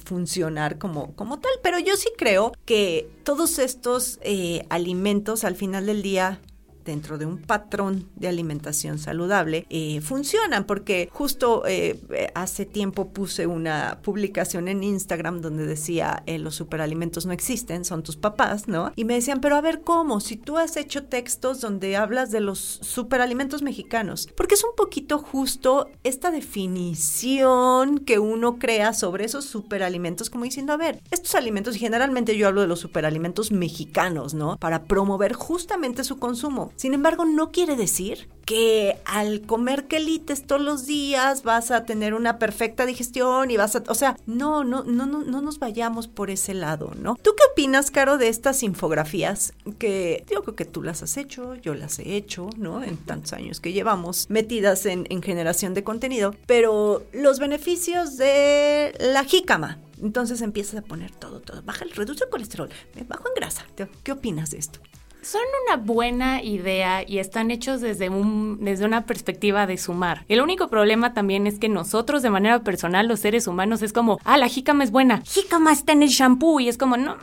funcionar 0.04 0.78
como, 0.78 1.14
como 1.14 1.38
tal, 1.38 1.52
pero 1.62 1.78
yo 1.78 1.96
sí 1.96 2.08
creo 2.16 2.52
que 2.64 3.08
todos 3.24 3.58
estos 3.58 4.18
eh, 4.22 4.66
alimentos 4.68 5.44
al 5.44 5.56
final 5.56 5.86
del 5.86 6.02
día 6.02 6.40
dentro 6.86 7.18
de 7.18 7.26
un 7.26 7.38
patrón 7.38 8.08
de 8.16 8.28
alimentación 8.28 8.98
saludable 8.98 9.66
eh, 9.68 10.00
funcionan, 10.00 10.64
porque 10.64 11.10
justo 11.12 11.64
eh, 11.66 12.30
hace 12.34 12.64
tiempo 12.64 13.08
puse 13.08 13.46
una 13.46 14.00
publicación 14.02 14.68
en 14.68 14.82
Instagram 14.82 15.40
donde 15.40 15.66
decía 15.66 16.22
eh, 16.26 16.38
los 16.38 16.54
superalimentos 16.54 17.26
no 17.26 17.32
existen, 17.32 17.84
son 17.84 18.02
tus 18.02 18.16
papás, 18.16 18.68
¿no? 18.68 18.92
Y 18.96 19.04
me 19.04 19.14
decían, 19.14 19.40
pero 19.40 19.56
a 19.56 19.60
ver 19.60 19.82
cómo, 19.82 20.20
si 20.20 20.36
tú 20.36 20.56
has 20.56 20.76
hecho 20.76 21.04
textos 21.04 21.60
donde 21.60 21.96
hablas 21.96 22.30
de 22.30 22.40
los 22.40 22.58
superalimentos 22.58 23.62
mexicanos, 23.62 24.28
porque 24.36 24.54
es 24.54 24.64
un 24.64 24.74
poquito 24.76 25.18
justo 25.18 25.90
esta 26.04 26.30
definición 26.30 27.98
que 27.98 28.18
uno 28.18 28.58
crea 28.58 28.92
sobre 28.92 29.24
esos 29.24 29.44
superalimentos, 29.44 30.30
como 30.30 30.44
diciendo, 30.44 30.72
a 30.72 30.76
ver, 30.76 31.02
estos 31.10 31.34
alimentos, 31.34 31.76
y 31.76 31.80
generalmente 31.80 32.36
yo 32.36 32.46
hablo 32.46 32.60
de 32.60 32.68
los 32.68 32.80
superalimentos 32.80 33.50
mexicanos, 33.50 34.34
¿no? 34.34 34.56
Para 34.58 34.84
promover 34.84 35.32
justamente 35.32 36.04
su 36.04 36.18
consumo. 36.18 36.72
Sin 36.76 36.94
embargo, 36.94 37.24
no 37.24 37.50
quiere 37.50 37.76
decir 37.76 38.28
que 38.46 38.98
al 39.04 39.42
comer 39.42 39.88
quelites 39.88 40.46
todos 40.46 40.62
los 40.62 40.86
días 40.86 41.42
vas 41.42 41.72
a 41.72 41.84
tener 41.84 42.14
una 42.14 42.38
perfecta 42.38 42.86
digestión 42.86 43.50
y 43.50 43.56
vas 43.56 43.74
a, 43.74 43.82
o 43.88 43.94
sea, 43.94 44.16
no, 44.26 44.62
no, 44.62 44.84
no, 44.84 45.04
no, 45.04 45.24
no 45.24 45.40
nos 45.40 45.58
vayamos 45.58 46.06
por 46.06 46.30
ese 46.30 46.54
lado, 46.54 46.92
¿no? 46.96 47.16
¿Tú 47.20 47.32
qué 47.36 47.42
opinas, 47.50 47.90
Caro, 47.90 48.18
de 48.18 48.28
estas 48.28 48.62
infografías 48.62 49.52
que 49.80 50.24
yo 50.30 50.42
creo 50.42 50.54
que 50.54 50.64
tú 50.64 50.84
las 50.84 51.02
has 51.02 51.16
hecho, 51.16 51.56
yo 51.56 51.74
las 51.74 51.98
he 51.98 52.14
hecho, 52.14 52.48
¿no? 52.56 52.84
En 52.84 52.96
tantos 52.98 53.32
años 53.32 53.58
que 53.58 53.72
llevamos 53.72 54.26
metidas 54.30 54.86
en, 54.86 55.06
generación 55.22 55.74
de 55.74 55.82
contenido, 55.82 56.36
pero 56.46 57.02
los 57.12 57.40
beneficios 57.40 58.16
de 58.16 58.94
la 59.00 59.24
jícama, 59.24 59.78
entonces 60.00 60.40
empiezas 60.40 60.76
a 60.76 60.82
poner 60.82 61.10
todo, 61.10 61.40
todo. 61.40 61.62
Baja 61.62 61.84
el, 61.84 61.90
reduce 61.90 62.22
el 62.24 62.30
colesterol, 62.30 62.68
bajo 63.08 63.26
en 63.26 63.34
grasa. 63.34 63.66
¿Qué 64.04 64.12
opinas 64.12 64.50
de 64.50 64.58
esto? 64.58 64.78
Son 65.26 65.42
una 65.66 65.76
buena 65.76 66.40
idea 66.40 67.02
y 67.04 67.18
están 67.18 67.50
hechos 67.50 67.80
desde, 67.80 68.08
un, 68.08 68.58
desde 68.60 68.84
una 68.84 69.06
perspectiva 69.06 69.66
de 69.66 69.76
sumar. 69.76 70.24
El 70.28 70.40
único 70.40 70.68
problema 70.68 71.14
también 71.14 71.48
es 71.48 71.58
que 71.58 71.68
nosotros 71.68 72.22
de 72.22 72.30
manera 72.30 72.60
personal, 72.60 73.08
los 73.08 73.20
seres 73.20 73.48
humanos, 73.48 73.82
es 73.82 73.92
como, 73.92 74.20
ah, 74.22 74.38
la 74.38 74.46
jícama 74.46 74.84
es 74.84 74.92
buena, 74.92 75.22
jícama 75.22 75.72
está 75.72 75.92
en 75.92 76.04
el 76.04 76.10
shampoo 76.10 76.60
y 76.60 76.68
es 76.68 76.78
como, 76.78 76.96
no, 76.96 77.16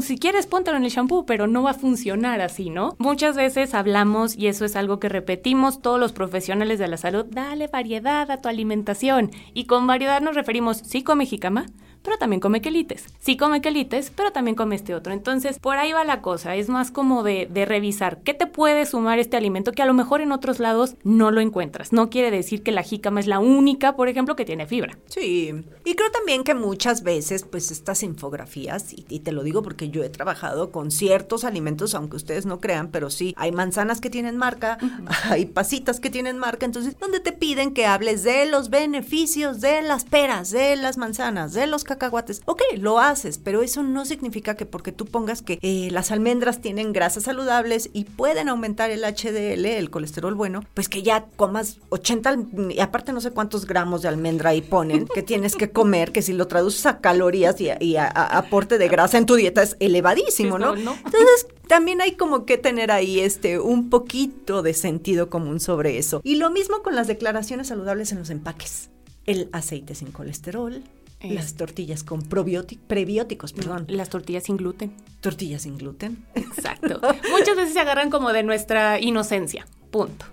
si 0.00 0.18
quieres 0.18 0.46
póntelo 0.46 0.78
en 0.78 0.84
el 0.84 0.90
shampoo, 0.90 1.26
pero 1.26 1.46
no 1.46 1.62
va 1.62 1.72
a 1.72 1.74
funcionar 1.74 2.40
así, 2.40 2.70
¿no? 2.70 2.96
Muchas 2.98 3.36
veces 3.36 3.74
hablamos 3.74 4.34
y 4.34 4.46
eso 4.46 4.64
es 4.64 4.74
algo 4.74 4.98
que 4.98 5.10
repetimos 5.10 5.82
todos 5.82 6.00
los 6.00 6.12
profesionales 6.12 6.78
de 6.78 6.88
la 6.88 6.96
salud, 6.96 7.26
dale 7.28 7.68
variedad 7.68 8.30
a 8.30 8.40
tu 8.40 8.48
alimentación 8.48 9.30
y 9.52 9.66
con 9.66 9.86
variedad 9.86 10.22
nos 10.22 10.34
referimos, 10.34 10.78
sí 10.78 11.02
come 11.02 11.26
jícama, 11.26 11.66
pero 12.02 12.18
también 12.18 12.40
come 12.40 12.60
quelites. 12.60 13.06
Sí 13.20 13.36
come 13.36 13.60
quelites, 13.60 14.10
pero 14.14 14.32
también 14.32 14.54
come 14.54 14.76
este 14.76 14.94
otro. 14.94 15.12
Entonces, 15.12 15.58
por 15.58 15.76
ahí 15.76 15.92
va 15.92 16.04
la 16.04 16.20
cosa. 16.20 16.56
Es 16.56 16.68
más 16.68 16.90
como 16.90 17.22
de, 17.22 17.48
de, 17.50 17.64
revisar 17.64 18.20
qué 18.22 18.34
te 18.34 18.46
puede 18.46 18.86
sumar 18.86 19.18
este 19.18 19.36
alimento 19.36 19.72
que 19.72 19.82
a 19.82 19.86
lo 19.86 19.94
mejor 19.94 20.20
en 20.20 20.32
otros 20.32 20.58
lados 20.58 20.96
no 21.04 21.30
lo 21.30 21.40
encuentras. 21.40 21.92
No 21.92 22.10
quiere 22.10 22.30
decir 22.30 22.62
que 22.62 22.72
la 22.72 22.82
jícama 22.82 23.20
es 23.20 23.26
la 23.26 23.38
única, 23.38 23.96
por 23.96 24.08
ejemplo, 24.08 24.36
que 24.36 24.44
tiene 24.44 24.66
fibra. 24.66 24.98
Sí. 25.06 25.52
Y 25.84 25.94
creo 25.94 26.10
también 26.10 26.44
que 26.44 26.54
muchas 26.54 27.02
veces, 27.02 27.44
pues 27.44 27.70
estas 27.70 28.02
infografías, 28.02 28.92
y, 28.92 29.20
te 29.20 29.32
lo 29.32 29.42
digo 29.42 29.62
porque 29.62 29.90
yo 29.90 30.02
he 30.02 30.08
trabajado 30.08 30.70
con 30.70 30.90
ciertos 30.90 31.44
alimentos, 31.44 31.94
aunque 31.94 32.16
ustedes 32.16 32.46
no 32.46 32.60
crean, 32.60 32.90
pero 32.90 33.10
sí, 33.10 33.34
hay 33.36 33.52
manzanas 33.52 34.00
que 34.00 34.10
tienen 34.10 34.36
marca, 34.36 34.78
hay 35.24 35.46
pasitas 35.46 36.00
que 36.00 36.10
tienen 36.10 36.38
marca, 36.38 36.66
entonces, 36.66 36.98
donde 36.98 37.20
te 37.20 37.32
piden 37.32 37.74
que 37.74 37.86
hables 37.86 38.22
de 38.24 38.46
los 38.46 38.70
beneficios 38.70 39.60
de 39.60 39.82
las 39.82 40.04
peras, 40.04 40.50
de 40.50 40.76
las 40.76 40.98
manzanas, 40.98 41.52
de 41.52 41.66
los 41.66 41.84
cacahuates. 41.92 42.42
Ok, 42.46 42.62
lo 42.76 42.98
haces, 42.98 43.38
pero 43.38 43.62
eso 43.62 43.82
no 43.82 44.04
significa 44.04 44.56
que 44.56 44.66
porque 44.66 44.92
tú 44.92 45.06
pongas 45.06 45.42
que 45.42 45.58
eh, 45.62 45.88
las 45.90 46.10
almendras 46.10 46.60
tienen 46.60 46.92
grasas 46.92 47.24
saludables 47.24 47.90
y 47.92 48.04
pueden 48.04 48.48
aumentar 48.48 48.90
el 48.90 49.02
HDL, 49.02 49.66
el 49.66 49.90
colesterol 49.90 50.34
bueno, 50.34 50.64
pues 50.74 50.88
que 50.88 51.02
ya 51.02 51.26
comas 51.36 51.78
80, 51.90 52.36
y 52.70 52.80
aparte 52.80 53.12
no 53.12 53.20
sé 53.20 53.30
cuántos 53.30 53.66
gramos 53.66 54.02
de 54.02 54.08
almendra 54.08 54.50
ahí 54.50 54.62
ponen, 54.62 55.06
que 55.06 55.22
tienes 55.22 55.56
que 55.56 55.70
comer, 55.70 56.12
que 56.12 56.22
si 56.22 56.32
lo 56.32 56.46
traduces 56.46 56.86
a 56.86 57.00
calorías 57.00 57.60
y 57.60 57.96
a, 57.96 58.08
aporte 58.08 58.78
de 58.78 58.88
grasa 58.88 59.18
en 59.18 59.26
tu 59.26 59.34
dieta 59.34 59.62
es 59.62 59.76
elevadísimo, 59.80 60.58
¿no? 60.58 60.74
Entonces, 60.74 61.46
también 61.68 62.00
hay 62.00 62.12
como 62.16 62.44
que 62.44 62.58
tener 62.58 62.90
ahí 62.90 63.20
este 63.20 63.58
un 63.58 63.88
poquito 63.88 64.62
de 64.62 64.74
sentido 64.74 65.30
común 65.30 65.60
sobre 65.60 65.98
eso. 65.98 66.20
Y 66.24 66.36
lo 66.36 66.50
mismo 66.50 66.82
con 66.82 66.94
las 66.94 67.06
declaraciones 67.06 67.68
saludables 67.68 68.12
en 68.12 68.18
los 68.18 68.30
empaques. 68.30 68.90
El 69.24 69.48
aceite 69.52 69.94
sin 69.94 70.10
colesterol, 70.10 70.82
las 71.24 71.54
tortillas 71.54 72.04
con 72.04 72.22
prebióticos, 72.22 73.52
perdón. 73.52 73.86
Las 73.88 74.08
tortillas 74.08 74.44
sin 74.44 74.56
gluten. 74.56 74.92
Tortillas 75.20 75.62
sin 75.62 75.78
gluten. 75.78 76.24
Exacto. 76.34 77.00
Muchas 77.30 77.56
veces 77.56 77.72
se 77.72 77.80
agarran 77.80 78.10
como 78.10 78.32
de 78.32 78.42
nuestra 78.42 79.00
inocencia. 79.00 79.66
Punto. 79.90 80.26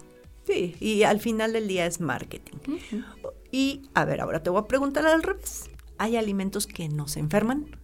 Sí, 0.46 0.76
y 0.80 1.04
al 1.04 1.20
final 1.20 1.54
del 1.54 1.68
día 1.68 1.86
es 1.86 2.00
marketing. 2.00 2.58
Y 3.52 3.84
a 3.94 4.06
ver, 4.06 4.22
ahora 4.22 4.42
te 4.42 4.50
voy 4.50 4.62
a 4.62 4.68
preguntar 4.68 5.06
al 5.06 5.22
revés. 5.22 5.70
¿Hay 5.98 6.16
alimentos 6.16 6.66
que 6.66 6.90
no 6.90 7.08
se 7.08 7.20
enferman? 7.20 7.79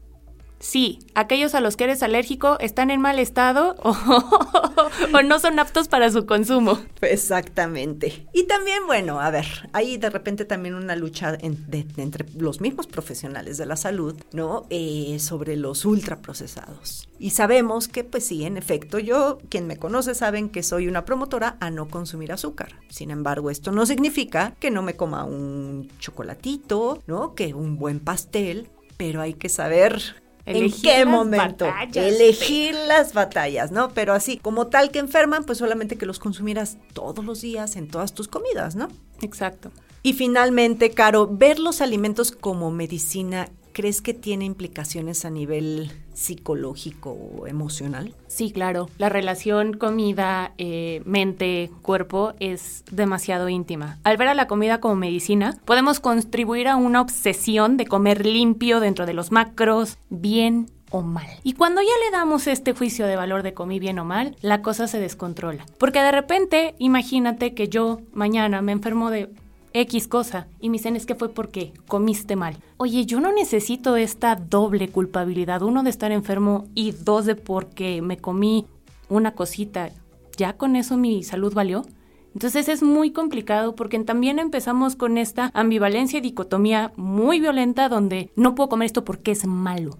Sí, 0.65 0.97
aquellos 1.13 1.53
a 1.53 1.61
los 1.61 1.77
que 1.77 1.83
eres 1.83 2.01
alérgico 2.01 2.57
están 2.59 2.89
en 2.89 2.99
mal 2.99 3.19
estado 3.19 3.75
o, 3.83 5.21
no 5.21 5.39
son 5.39 5.59
aptos 5.59 5.87
para 5.87 6.09
su 6.09 6.25
consumo. 6.25 6.79
Exactamente. 7.01 8.27
Y 8.33 8.45
también, 8.45 8.87
bueno, 8.87 9.21
a 9.21 9.29
ver, 9.29 9.45
hay 9.73 9.97
de 9.97 10.09
repente 10.09 10.43
también 10.43 10.73
una 10.73 10.95
lucha 10.95 11.37
entre 11.39 12.25
los 12.35 12.61
mismos 12.61 12.87
profesionales 12.87 13.59
de 13.59 13.67
la 13.67 13.75
salud, 13.75 14.15
¿no? 14.33 14.65
Eh, 14.71 15.17
sobre 15.19 15.55
los 15.55 15.85
ultraprocesados. 15.85 17.07
Y 17.19 17.29
sabemos 17.29 17.87
que, 17.87 18.03
pues 18.03 18.25
sí, 18.25 18.43
en 18.43 18.57
efecto, 18.57 18.97
yo, 18.97 19.37
quien 19.49 19.67
me 19.67 19.77
conoce, 19.77 20.15
saben 20.15 20.49
que 20.49 20.63
soy 20.63 20.87
una 20.87 21.05
promotora 21.05 21.57
a 21.59 21.69
no 21.69 21.87
consumir 21.89 22.31
azúcar. 22.31 22.79
Sin 22.89 23.11
embargo, 23.11 23.51
esto 23.51 23.71
no 23.71 23.85
significa 23.85 24.55
que 24.59 24.71
no 24.71 24.81
me 24.81 24.95
coma 24.95 25.25
un 25.25 25.91
chocolatito, 25.99 27.03
¿no? 27.05 27.35
Que 27.35 27.53
un 27.53 27.77
buen 27.77 27.99
pastel, 27.99 28.67
pero 28.97 29.21
hay 29.21 29.35
que 29.35 29.49
saber 29.49 30.24
¿En 30.45 30.71
qué 30.71 31.05
momento? 31.05 31.67
Elegir 31.93 32.75
las 32.87 33.13
batallas, 33.13 33.71
¿no? 33.71 33.89
Pero 33.89 34.13
así, 34.13 34.37
como 34.37 34.67
tal 34.67 34.91
que 34.91 34.99
enferman, 34.99 35.43
pues 35.43 35.57
solamente 35.57 35.97
que 35.97 36.05
los 36.05 36.19
consumieras 36.19 36.77
todos 36.93 37.25
los 37.25 37.41
días 37.41 37.75
en 37.75 37.87
todas 37.87 38.13
tus 38.13 38.27
comidas, 38.27 38.75
¿no? 38.75 38.89
Exacto. 39.21 39.71
Y 40.03 40.13
finalmente, 40.13 40.91
Caro, 40.91 41.27
ver 41.27 41.57
los 41.57 41.81
alimentos 41.81 42.31
como 42.31 42.69
medicina 42.69 43.49
¿crees 43.75 44.01
que 44.01 44.13
tiene 44.13 44.45
implicaciones 44.45 45.25
a 45.25 45.29
nivel 45.29 45.91
psicológico 46.13 47.11
o 47.11 47.45
emocional? 47.45 48.15
Sí, 48.27 48.51
claro. 48.51 48.89
La 48.97 49.09
relación 49.09 49.73
comida, 49.73 50.53
eh, 50.57 51.01
mente, 51.05 51.69
cuerpo 51.81 52.33
es 52.39 52.85
demasiado 52.89 53.49
íntima. 53.49 53.99
Al 54.03 54.15
ver 54.15 54.29
a 54.29 54.33
la 54.33 54.47
comida 54.47 54.79
como 54.79 54.95
medicina, 54.95 55.57
podemos 55.65 55.99
contribuir 55.99 56.69
a 56.69 56.77
una 56.77 57.01
obsesión 57.01 57.75
de 57.75 57.85
comer 57.85 58.25
limpio 58.25 58.79
dentro 58.79 59.05
de 59.05 59.13
los 59.13 59.33
macros, 59.33 59.97
bien 60.09 60.71
o 60.89 61.01
mal. 61.01 61.27
Y 61.43 61.53
cuando 61.53 61.81
ya 61.81 61.87
le 62.05 62.17
damos 62.17 62.47
este 62.47 62.73
juicio 62.73 63.07
de 63.07 63.17
valor 63.17 63.43
de 63.43 63.53
comí 63.53 63.79
bien 63.79 63.99
o 63.99 64.05
mal, 64.05 64.37
la 64.39 64.61
cosa 64.61 64.87
se 64.87 65.01
descontrola. 65.01 65.65
Porque 65.77 65.99
de 65.99 66.13
repente, 66.13 66.75
imagínate 66.79 67.53
que 67.53 67.67
yo 67.67 67.99
mañana 68.13 68.61
me 68.61 68.71
enfermo 68.71 69.09
de 69.11 69.29
X 69.75 70.07
cosa 70.07 70.47
y 70.61 70.69
me 70.69 70.77
dicen 70.77 70.95
es 70.95 71.05
que 71.05 71.15
fue 71.15 71.29
porque 71.29 71.73
comiste 71.87 72.37
mal. 72.37 72.55
Oye, 72.77 73.05
yo 73.05 73.19
no 73.19 73.33
necesito 73.33 73.97
esta 73.97 74.35
doble 74.37 74.87
culpabilidad, 74.87 75.61
uno 75.63 75.83
de 75.83 75.89
estar 75.89 76.13
enfermo 76.13 76.67
y 76.73 76.91
dos 76.91 77.25
de 77.25 77.35
porque 77.35 78.01
me 78.01 78.17
comí 78.17 78.65
una 79.09 79.33
cosita. 79.33 79.89
¿Ya 80.37 80.53
con 80.53 80.77
eso 80.77 80.95
mi 80.95 81.23
salud 81.23 81.53
valió? 81.53 81.85
Entonces 82.33 82.69
es 82.69 82.83
muy 82.83 83.11
complicado 83.11 83.75
porque 83.75 83.99
también 83.99 84.39
empezamos 84.39 84.95
con 84.95 85.17
esta 85.17 85.51
ambivalencia 85.53 86.19
y 86.19 86.21
dicotomía 86.21 86.93
muy 86.95 87.41
violenta 87.41 87.89
donde 87.89 88.31
no 88.37 88.55
puedo 88.55 88.69
comer 88.69 88.85
esto 88.85 89.03
porque 89.03 89.31
es 89.31 89.45
malo. 89.45 89.97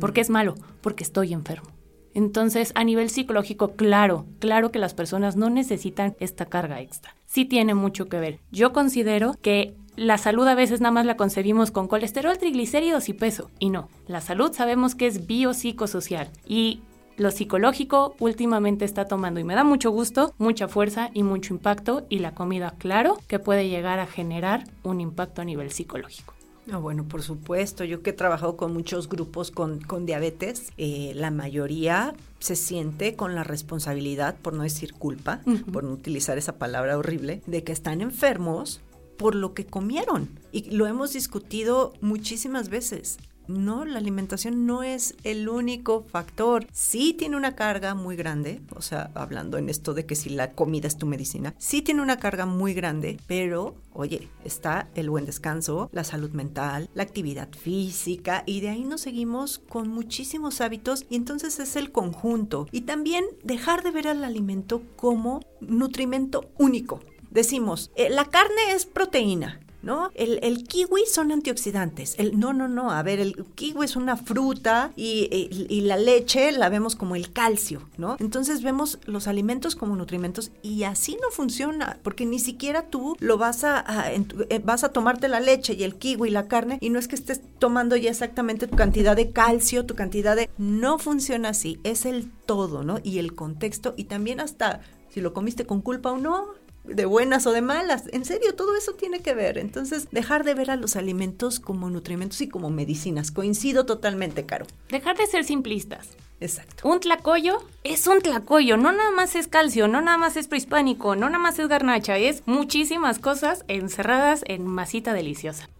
¿Por 0.00 0.12
qué 0.12 0.20
es 0.20 0.30
malo? 0.30 0.56
Porque 0.80 1.04
estoy 1.04 1.32
enfermo. 1.32 1.75
Entonces, 2.16 2.72
a 2.74 2.82
nivel 2.82 3.10
psicológico, 3.10 3.72
claro, 3.76 4.24
claro 4.38 4.72
que 4.72 4.78
las 4.78 4.94
personas 4.94 5.36
no 5.36 5.50
necesitan 5.50 6.16
esta 6.18 6.46
carga 6.46 6.80
extra. 6.80 7.14
Sí 7.26 7.44
tiene 7.44 7.74
mucho 7.74 8.08
que 8.08 8.18
ver. 8.18 8.40
Yo 8.50 8.72
considero 8.72 9.34
que 9.42 9.76
la 9.96 10.16
salud 10.16 10.48
a 10.48 10.54
veces 10.54 10.80
nada 10.80 10.92
más 10.92 11.04
la 11.04 11.18
concebimos 11.18 11.70
con 11.70 11.88
colesterol, 11.88 12.38
triglicéridos 12.38 13.10
y 13.10 13.12
peso. 13.12 13.50
Y 13.58 13.68
no, 13.68 13.90
la 14.08 14.22
salud 14.22 14.50
sabemos 14.54 14.94
que 14.94 15.06
es 15.06 15.26
biopsicosocial. 15.26 16.30
Y 16.46 16.80
lo 17.18 17.30
psicológico 17.30 18.14
últimamente 18.18 18.86
está 18.86 19.04
tomando 19.04 19.38
y 19.38 19.44
me 19.44 19.54
da 19.54 19.62
mucho 19.62 19.90
gusto, 19.90 20.34
mucha 20.38 20.68
fuerza 20.68 21.10
y 21.12 21.22
mucho 21.22 21.52
impacto 21.52 22.06
y 22.08 22.20
la 22.20 22.34
comida, 22.34 22.76
claro, 22.78 23.18
que 23.28 23.40
puede 23.40 23.68
llegar 23.68 23.98
a 23.98 24.06
generar 24.06 24.64
un 24.84 25.02
impacto 25.02 25.42
a 25.42 25.44
nivel 25.44 25.70
psicológico. 25.70 26.35
Ah, 26.70 26.78
bueno, 26.78 27.04
por 27.04 27.22
supuesto. 27.22 27.84
Yo 27.84 28.02
que 28.02 28.10
he 28.10 28.12
trabajado 28.12 28.56
con 28.56 28.72
muchos 28.72 29.08
grupos 29.08 29.50
con, 29.50 29.80
diabetes, 30.06 30.72
eh, 30.76 31.12
la 31.14 31.30
mayoría 31.30 32.14
se 32.40 32.56
siente 32.56 33.14
con 33.14 33.34
la 33.34 33.44
responsabilidad, 33.44 34.36
por 34.36 34.52
no 34.52 34.62
decir 34.64 34.92
culpa, 34.94 35.40
por 35.72 35.84
no 35.84 35.92
utilizar 35.92 36.38
esa 36.38 36.58
palabra 36.58 36.98
horrible, 36.98 37.42
de 37.46 37.62
que 37.62 37.72
están 37.72 38.00
enfermos 38.00 38.80
por 39.16 39.34
lo 39.34 39.54
que 39.54 39.64
comieron. 39.64 40.28
Y 40.52 40.70
lo 40.70 40.86
hemos 40.86 41.12
discutido 41.12 41.92
muchísimas 42.00 42.68
veces. 42.68 43.18
No, 43.48 43.84
la 43.84 43.98
alimentación 43.98 44.66
no 44.66 44.82
es 44.82 45.14
el 45.24 45.48
único 45.48 46.04
factor. 46.04 46.66
Sí 46.72 47.14
tiene 47.14 47.36
una 47.36 47.54
carga 47.54 47.94
muy 47.94 48.16
grande, 48.16 48.60
o 48.74 48.82
sea, 48.82 49.10
hablando 49.14 49.58
en 49.58 49.68
esto 49.68 49.94
de 49.94 50.06
que 50.06 50.16
si 50.16 50.30
la 50.30 50.52
comida 50.52 50.88
es 50.88 50.98
tu 50.98 51.06
medicina, 51.06 51.54
sí 51.58 51.82
tiene 51.82 52.02
una 52.02 52.18
carga 52.18 52.46
muy 52.46 52.74
grande, 52.74 53.18
pero 53.26 53.76
oye, 53.92 54.28
está 54.44 54.88
el 54.94 55.10
buen 55.10 55.26
descanso, 55.26 55.88
la 55.92 56.04
salud 56.04 56.30
mental, 56.30 56.90
la 56.94 57.02
actividad 57.02 57.48
física 57.50 58.42
y 58.46 58.60
de 58.60 58.68
ahí 58.68 58.84
nos 58.84 59.00
seguimos 59.00 59.58
con 59.58 59.88
muchísimos 59.88 60.60
hábitos 60.60 61.06
y 61.08 61.16
entonces 61.16 61.58
es 61.58 61.76
el 61.76 61.92
conjunto. 61.92 62.66
Y 62.72 62.82
también 62.82 63.24
dejar 63.44 63.82
de 63.82 63.90
ver 63.90 64.08
al 64.08 64.24
alimento 64.24 64.82
como 64.96 65.40
nutrimento 65.60 66.50
único. 66.58 67.00
Decimos, 67.30 67.90
eh, 67.96 68.08
la 68.08 68.24
carne 68.24 68.72
es 68.72 68.86
proteína, 68.86 69.60
¿no? 69.86 70.10
El, 70.14 70.64
kiwi 70.64 71.02
son 71.06 71.30
antioxidantes. 71.30 72.16
El, 72.18 72.38
no, 72.38 72.52
no, 72.52 72.66
no. 72.66 72.90
A 72.90 73.02
ver, 73.04 73.20
el 73.20 73.36
kiwi 73.54 73.84
es 73.84 73.94
una 73.94 74.16
fruta 74.16 74.92
y, 74.96 75.80
la 75.86 75.96
leche 75.96 76.50
la 76.50 76.68
vemos 76.68 76.96
como 76.96 77.14
el 77.14 77.32
calcio, 77.32 77.88
¿no? 77.96 78.16
Entonces 78.18 78.62
vemos 78.62 78.98
los 79.06 79.28
alimentos 79.28 79.76
como 79.76 79.94
nutrimentos 79.94 80.50
y 80.62 80.82
así 80.82 81.16
no 81.22 81.30
funciona, 81.30 81.98
porque 82.02 82.26
ni 82.26 82.40
siquiera 82.40 82.82
tú 82.82 83.16
lo 83.20 83.38
vas 83.38 83.62
a, 83.62 83.84
eh, 84.12 84.60
vas 84.64 84.82
a 84.82 84.88
tomarte 84.88 85.28
la 85.28 85.38
leche 85.38 85.74
y 85.74 85.84
el 85.84 85.94
kiwi 85.94 86.28
y 86.28 86.32
la 86.32 86.48
carne 86.48 86.78
y 86.80 86.90
no 86.90 86.98
es 86.98 87.06
que 87.06 87.14
estés 87.14 87.40
tomando 87.60 87.94
ya 87.94 88.10
exactamente 88.10 88.66
tu 88.66 88.76
cantidad 88.76 89.14
de 89.14 89.30
calcio, 89.30 89.86
tu 89.86 89.94
cantidad 89.94 90.34
de... 90.34 90.50
No 90.58 90.98
funciona 90.98 91.50
así, 91.50 91.78
es 91.84 92.06
el 92.06 92.28
todo, 92.46 92.82
¿no? 92.82 92.98
Y 93.04 93.20
el 93.20 93.36
contexto 93.36 93.94
y 93.96 94.04
también 94.04 94.40
hasta 94.40 94.80
si 95.10 95.20
lo 95.20 95.32
comiste 95.32 95.64
con 95.64 95.80
culpa 95.80 96.10
o 96.10 96.18
no, 96.18 96.48
de 96.86 97.04
buenas 97.04 97.46
o 97.46 97.52
de 97.52 97.62
malas. 97.62 98.04
En 98.12 98.24
serio, 98.24 98.54
todo 98.54 98.76
eso 98.76 98.92
tiene 98.92 99.20
que 99.20 99.34
ver. 99.34 99.58
Entonces, 99.58 100.08
dejar 100.10 100.44
de 100.44 100.54
ver 100.54 100.70
a 100.70 100.76
los 100.76 100.96
alimentos 100.96 101.60
como 101.60 101.90
nutrimentos 101.90 102.40
y 102.40 102.48
como 102.48 102.70
medicinas. 102.70 103.30
Coincido 103.30 103.86
totalmente, 103.86 104.46
Caro. 104.46 104.66
Dejar 104.88 105.16
de 105.16 105.26
ser 105.26 105.44
simplistas. 105.44 106.08
Exacto. 106.40 106.86
Un 106.88 107.00
tlacoyo 107.00 107.62
es 107.82 108.06
un 108.06 108.20
tlacoyo, 108.20 108.76
no 108.76 108.92
nada 108.92 109.10
más 109.10 109.34
es 109.36 109.48
calcio, 109.48 109.88
no 109.88 110.02
nada 110.02 110.18
más 110.18 110.36
es 110.36 110.48
prehispánico, 110.48 111.16
no 111.16 111.30
nada 111.30 111.38
más 111.38 111.58
es 111.58 111.68
garnacha, 111.68 112.18
es 112.18 112.42
muchísimas 112.44 113.18
cosas 113.18 113.64
encerradas 113.68 114.42
en 114.46 114.66
masita 114.66 115.14
deliciosa. 115.14 115.70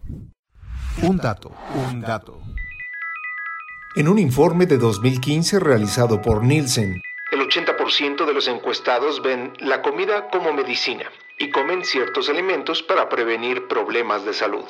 Un 1.03 1.17
dato, 1.17 1.51
un 1.91 2.01
dato. 2.01 2.41
En 3.95 4.07
un 4.07 4.17
informe 4.17 4.65
de 4.65 4.77
2015 4.77 5.59
realizado 5.59 6.21
por 6.21 6.43
Nielsen, 6.43 6.93
el 6.93 7.01
80% 7.47 8.25
de 8.25 8.33
los 8.33 8.47
encuestados 8.47 9.21
ven 9.21 9.53
la 9.59 9.81
comida 9.81 10.29
como 10.29 10.53
medicina 10.53 11.05
y 11.39 11.49
comen 11.49 11.83
ciertos 11.85 12.29
alimentos 12.29 12.83
para 12.83 13.09
prevenir 13.09 13.67
problemas 13.67 14.25
de 14.25 14.33
salud. 14.33 14.65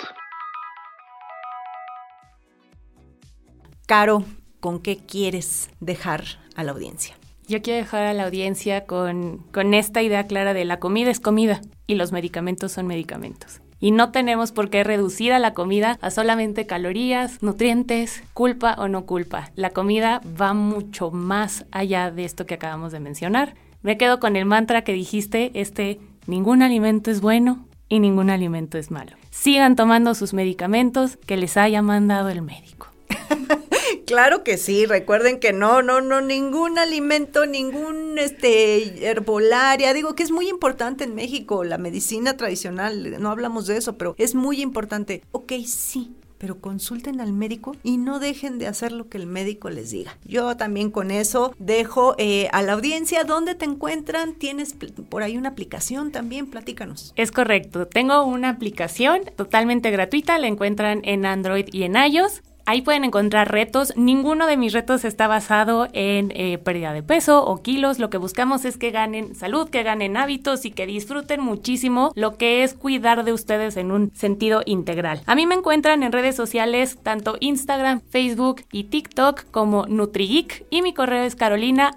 Caro, 3.85 4.23
¿con 4.59 4.81
qué 4.81 4.97
quieres 4.97 5.69
dejar 5.79 6.23
a 6.55 6.63
la 6.63 6.73
audiencia? 6.73 7.15
Yo 7.47 7.61
quiero 7.61 7.79
dejar 7.79 8.03
a 8.03 8.13
la 8.13 8.25
audiencia 8.25 8.85
con, 8.85 9.37
con 9.53 9.73
esta 9.73 10.01
idea 10.01 10.27
clara 10.27 10.53
de 10.53 10.65
la 10.65 10.79
comida 10.79 11.09
es 11.09 11.21
comida 11.21 11.61
y 11.87 11.95
los 11.95 12.11
medicamentos 12.11 12.73
son 12.73 12.87
medicamentos. 12.87 13.61
Y 13.79 13.91
no 13.91 14.11
tenemos 14.11 14.51
por 14.51 14.69
qué 14.69 14.83
reducir 14.83 15.33
a 15.33 15.39
la 15.39 15.53
comida 15.53 15.97
a 16.01 16.09
solamente 16.09 16.65
calorías, 16.65 17.43
nutrientes, 17.43 18.23
culpa 18.33 18.75
o 18.77 18.87
no 18.87 19.05
culpa. 19.05 19.51
La 19.55 19.69
comida 19.69 20.21
va 20.39 20.53
mucho 20.53 21.11
más 21.11 21.65
allá 21.71 22.11
de 22.11 22.25
esto 22.25 22.45
que 22.45 22.55
acabamos 22.55 22.91
de 22.91 22.99
mencionar. 22.99 23.55
Me 23.81 23.97
quedo 23.97 24.19
con 24.19 24.35
el 24.35 24.45
mantra 24.45 24.83
que 24.83 24.93
dijiste, 24.93 25.51
este, 25.53 25.99
ningún 26.25 26.63
alimento 26.63 27.11
es 27.11 27.21
bueno, 27.21 27.67
y 27.89 27.99
ningún 27.99 28.29
alimento 28.29 28.77
es 28.77 28.91
malo. 28.91 29.13
Sigan 29.29 29.75
tomando 29.75 30.13
sus 30.15 30.33
medicamentos 30.33 31.17
que 31.25 31.37
les 31.37 31.57
haya 31.57 31.81
mandado 31.81 32.29
el 32.29 32.41
médico. 32.41 32.87
Claro 34.07 34.41
que 34.41 34.57
sí, 34.57 34.85
recuerden 34.85 35.37
que 35.37 35.51
no, 35.51 35.81
no, 35.81 35.99
no, 35.99 36.21
ningún 36.21 36.79
alimento, 36.79 37.45
ningún 37.45 38.17
este 38.17 39.05
herbolaria, 39.05 39.93
digo 39.93 40.15
que 40.15 40.23
es 40.23 40.31
muy 40.31 40.47
importante 40.47 41.03
en 41.03 41.13
México, 41.13 41.65
la 41.65 41.77
medicina 41.77 42.37
tradicional, 42.37 43.21
no 43.21 43.29
hablamos 43.29 43.67
de 43.67 43.75
eso, 43.75 43.97
pero 43.97 44.15
es 44.17 44.33
muy 44.33 44.61
importante. 44.61 45.23
Ok, 45.33 45.51
sí, 45.65 46.15
pero 46.37 46.61
consulten 46.61 47.19
al 47.19 47.33
médico 47.33 47.75
y 47.83 47.97
no 47.97 48.19
dejen 48.19 48.59
de 48.59 48.67
hacer 48.67 48.93
lo 48.93 49.09
que 49.09 49.17
el 49.17 49.27
médico 49.27 49.69
les 49.69 49.91
diga. 49.91 50.17
Yo 50.23 50.55
también 50.55 50.89
con 50.89 51.11
eso 51.11 51.53
dejo 51.59 52.15
eh, 52.17 52.47
a 52.53 52.61
la 52.61 52.73
audiencia 52.73 53.25
dónde 53.25 53.55
te 53.55 53.65
encuentran. 53.65 54.35
Tienes 54.35 54.73
por 55.09 55.21
ahí 55.21 55.35
una 55.35 55.49
aplicación 55.49 56.13
también, 56.13 56.47
platícanos. 56.47 57.11
Es 57.17 57.33
correcto, 57.33 57.87
tengo 57.87 58.23
una 58.23 58.51
aplicación 58.51 59.23
totalmente 59.35 59.91
gratuita, 59.91 60.37
la 60.37 60.47
encuentran 60.47 61.01
en 61.03 61.25
Android 61.25 61.65
y 61.73 61.83
en 61.83 61.97
iOS. 61.97 62.41
Ahí 62.69 62.81
pueden 62.81 63.05
encontrar 63.05 63.49
retos. 63.49 63.93
Ninguno 63.95 64.45
de 64.45 64.57
mis 64.57 64.73
retos 64.73 65.05
está 65.05 65.25
basado 65.29 65.87
en 65.93 66.33
eh, 66.35 66.57
pérdida 66.57 66.91
de 66.91 67.01
peso 67.01 67.45
o 67.45 67.61
kilos. 67.61 67.97
Lo 67.97 68.09
que 68.09 68.17
buscamos 68.17 68.65
es 68.65 68.77
que 68.77 68.91
ganen 68.91 69.35
salud, 69.35 69.69
que 69.69 69.83
ganen 69.83 70.17
hábitos 70.17 70.65
y 70.65 70.71
que 70.71 70.85
disfruten 70.85 71.39
muchísimo 71.39 72.11
lo 72.15 72.35
que 72.35 72.63
es 72.63 72.73
cuidar 72.73 73.23
de 73.23 73.31
ustedes 73.31 73.77
en 73.77 73.93
un 73.93 74.13
sentido 74.13 74.63
integral. 74.65 75.21
A 75.27 75.35
mí 75.35 75.47
me 75.47 75.55
encuentran 75.55 76.03
en 76.03 76.11
redes 76.11 76.35
sociales 76.35 76.99
tanto 77.01 77.37
Instagram, 77.39 78.01
Facebook 78.01 78.63
y 78.73 78.83
TikTok 78.83 79.49
como 79.49 79.85
NutriGeek 79.87 80.65
y 80.69 80.81
mi 80.81 80.93
correo 80.93 81.23
es 81.23 81.35
carolina 81.35 81.93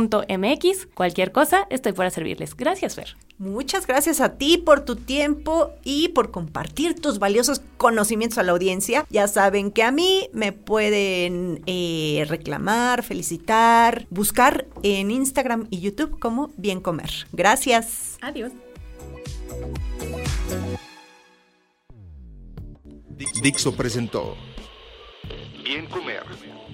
nutrigeek.mx. 0.00 0.88
Cualquier 0.94 1.32
cosa, 1.32 1.66
estoy 1.70 1.92
para 1.92 2.10
servirles. 2.10 2.56
Gracias, 2.56 2.94
Fer. 2.94 3.16
Muchas 3.38 3.86
gracias 3.86 4.20
a 4.20 4.36
ti 4.36 4.58
por 4.58 4.84
tu 4.84 4.96
tiempo 4.96 5.70
y 5.84 6.08
por 6.08 6.30
compartir 6.30 7.00
tus 7.00 7.18
valiosos 7.18 7.62
conocimientos 7.76 8.38
a 8.38 8.42
la 8.42 8.52
audiencia. 8.52 9.04
Ya 9.10 9.28
saben 9.28 9.70
que 9.70 9.82
a 9.82 9.90
mí 9.90 10.28
me 10.32 10.52
pueden 10.52 11.62
eh, 11.66 12.24
reclamar, 12.28 13.02
felicitar, 13.02 14.06
buscar 14.10 14.66
en 14.82 15.10
Instagram 15.10 15.66
y 15.70 15.80
YouTube 15.80 16.18
como 16.18 16.50
Bien 16.56 16.80
Comer. 16.80 17.10
Gracias. 17.32 18.18
Adiós. 18.20 18.52
Dixo 23.42 23.74
presentó 23.76 24.36
Bien 25.62 25.86
Comer 25.86 26.22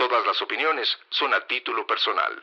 Todas 0.00 0.24
las 0.24 0.40
opiniones 0.40 0.98
son 1.10 1.34
a 1.34 1.42
título 1.42 1.86
personal. 1.86 2.42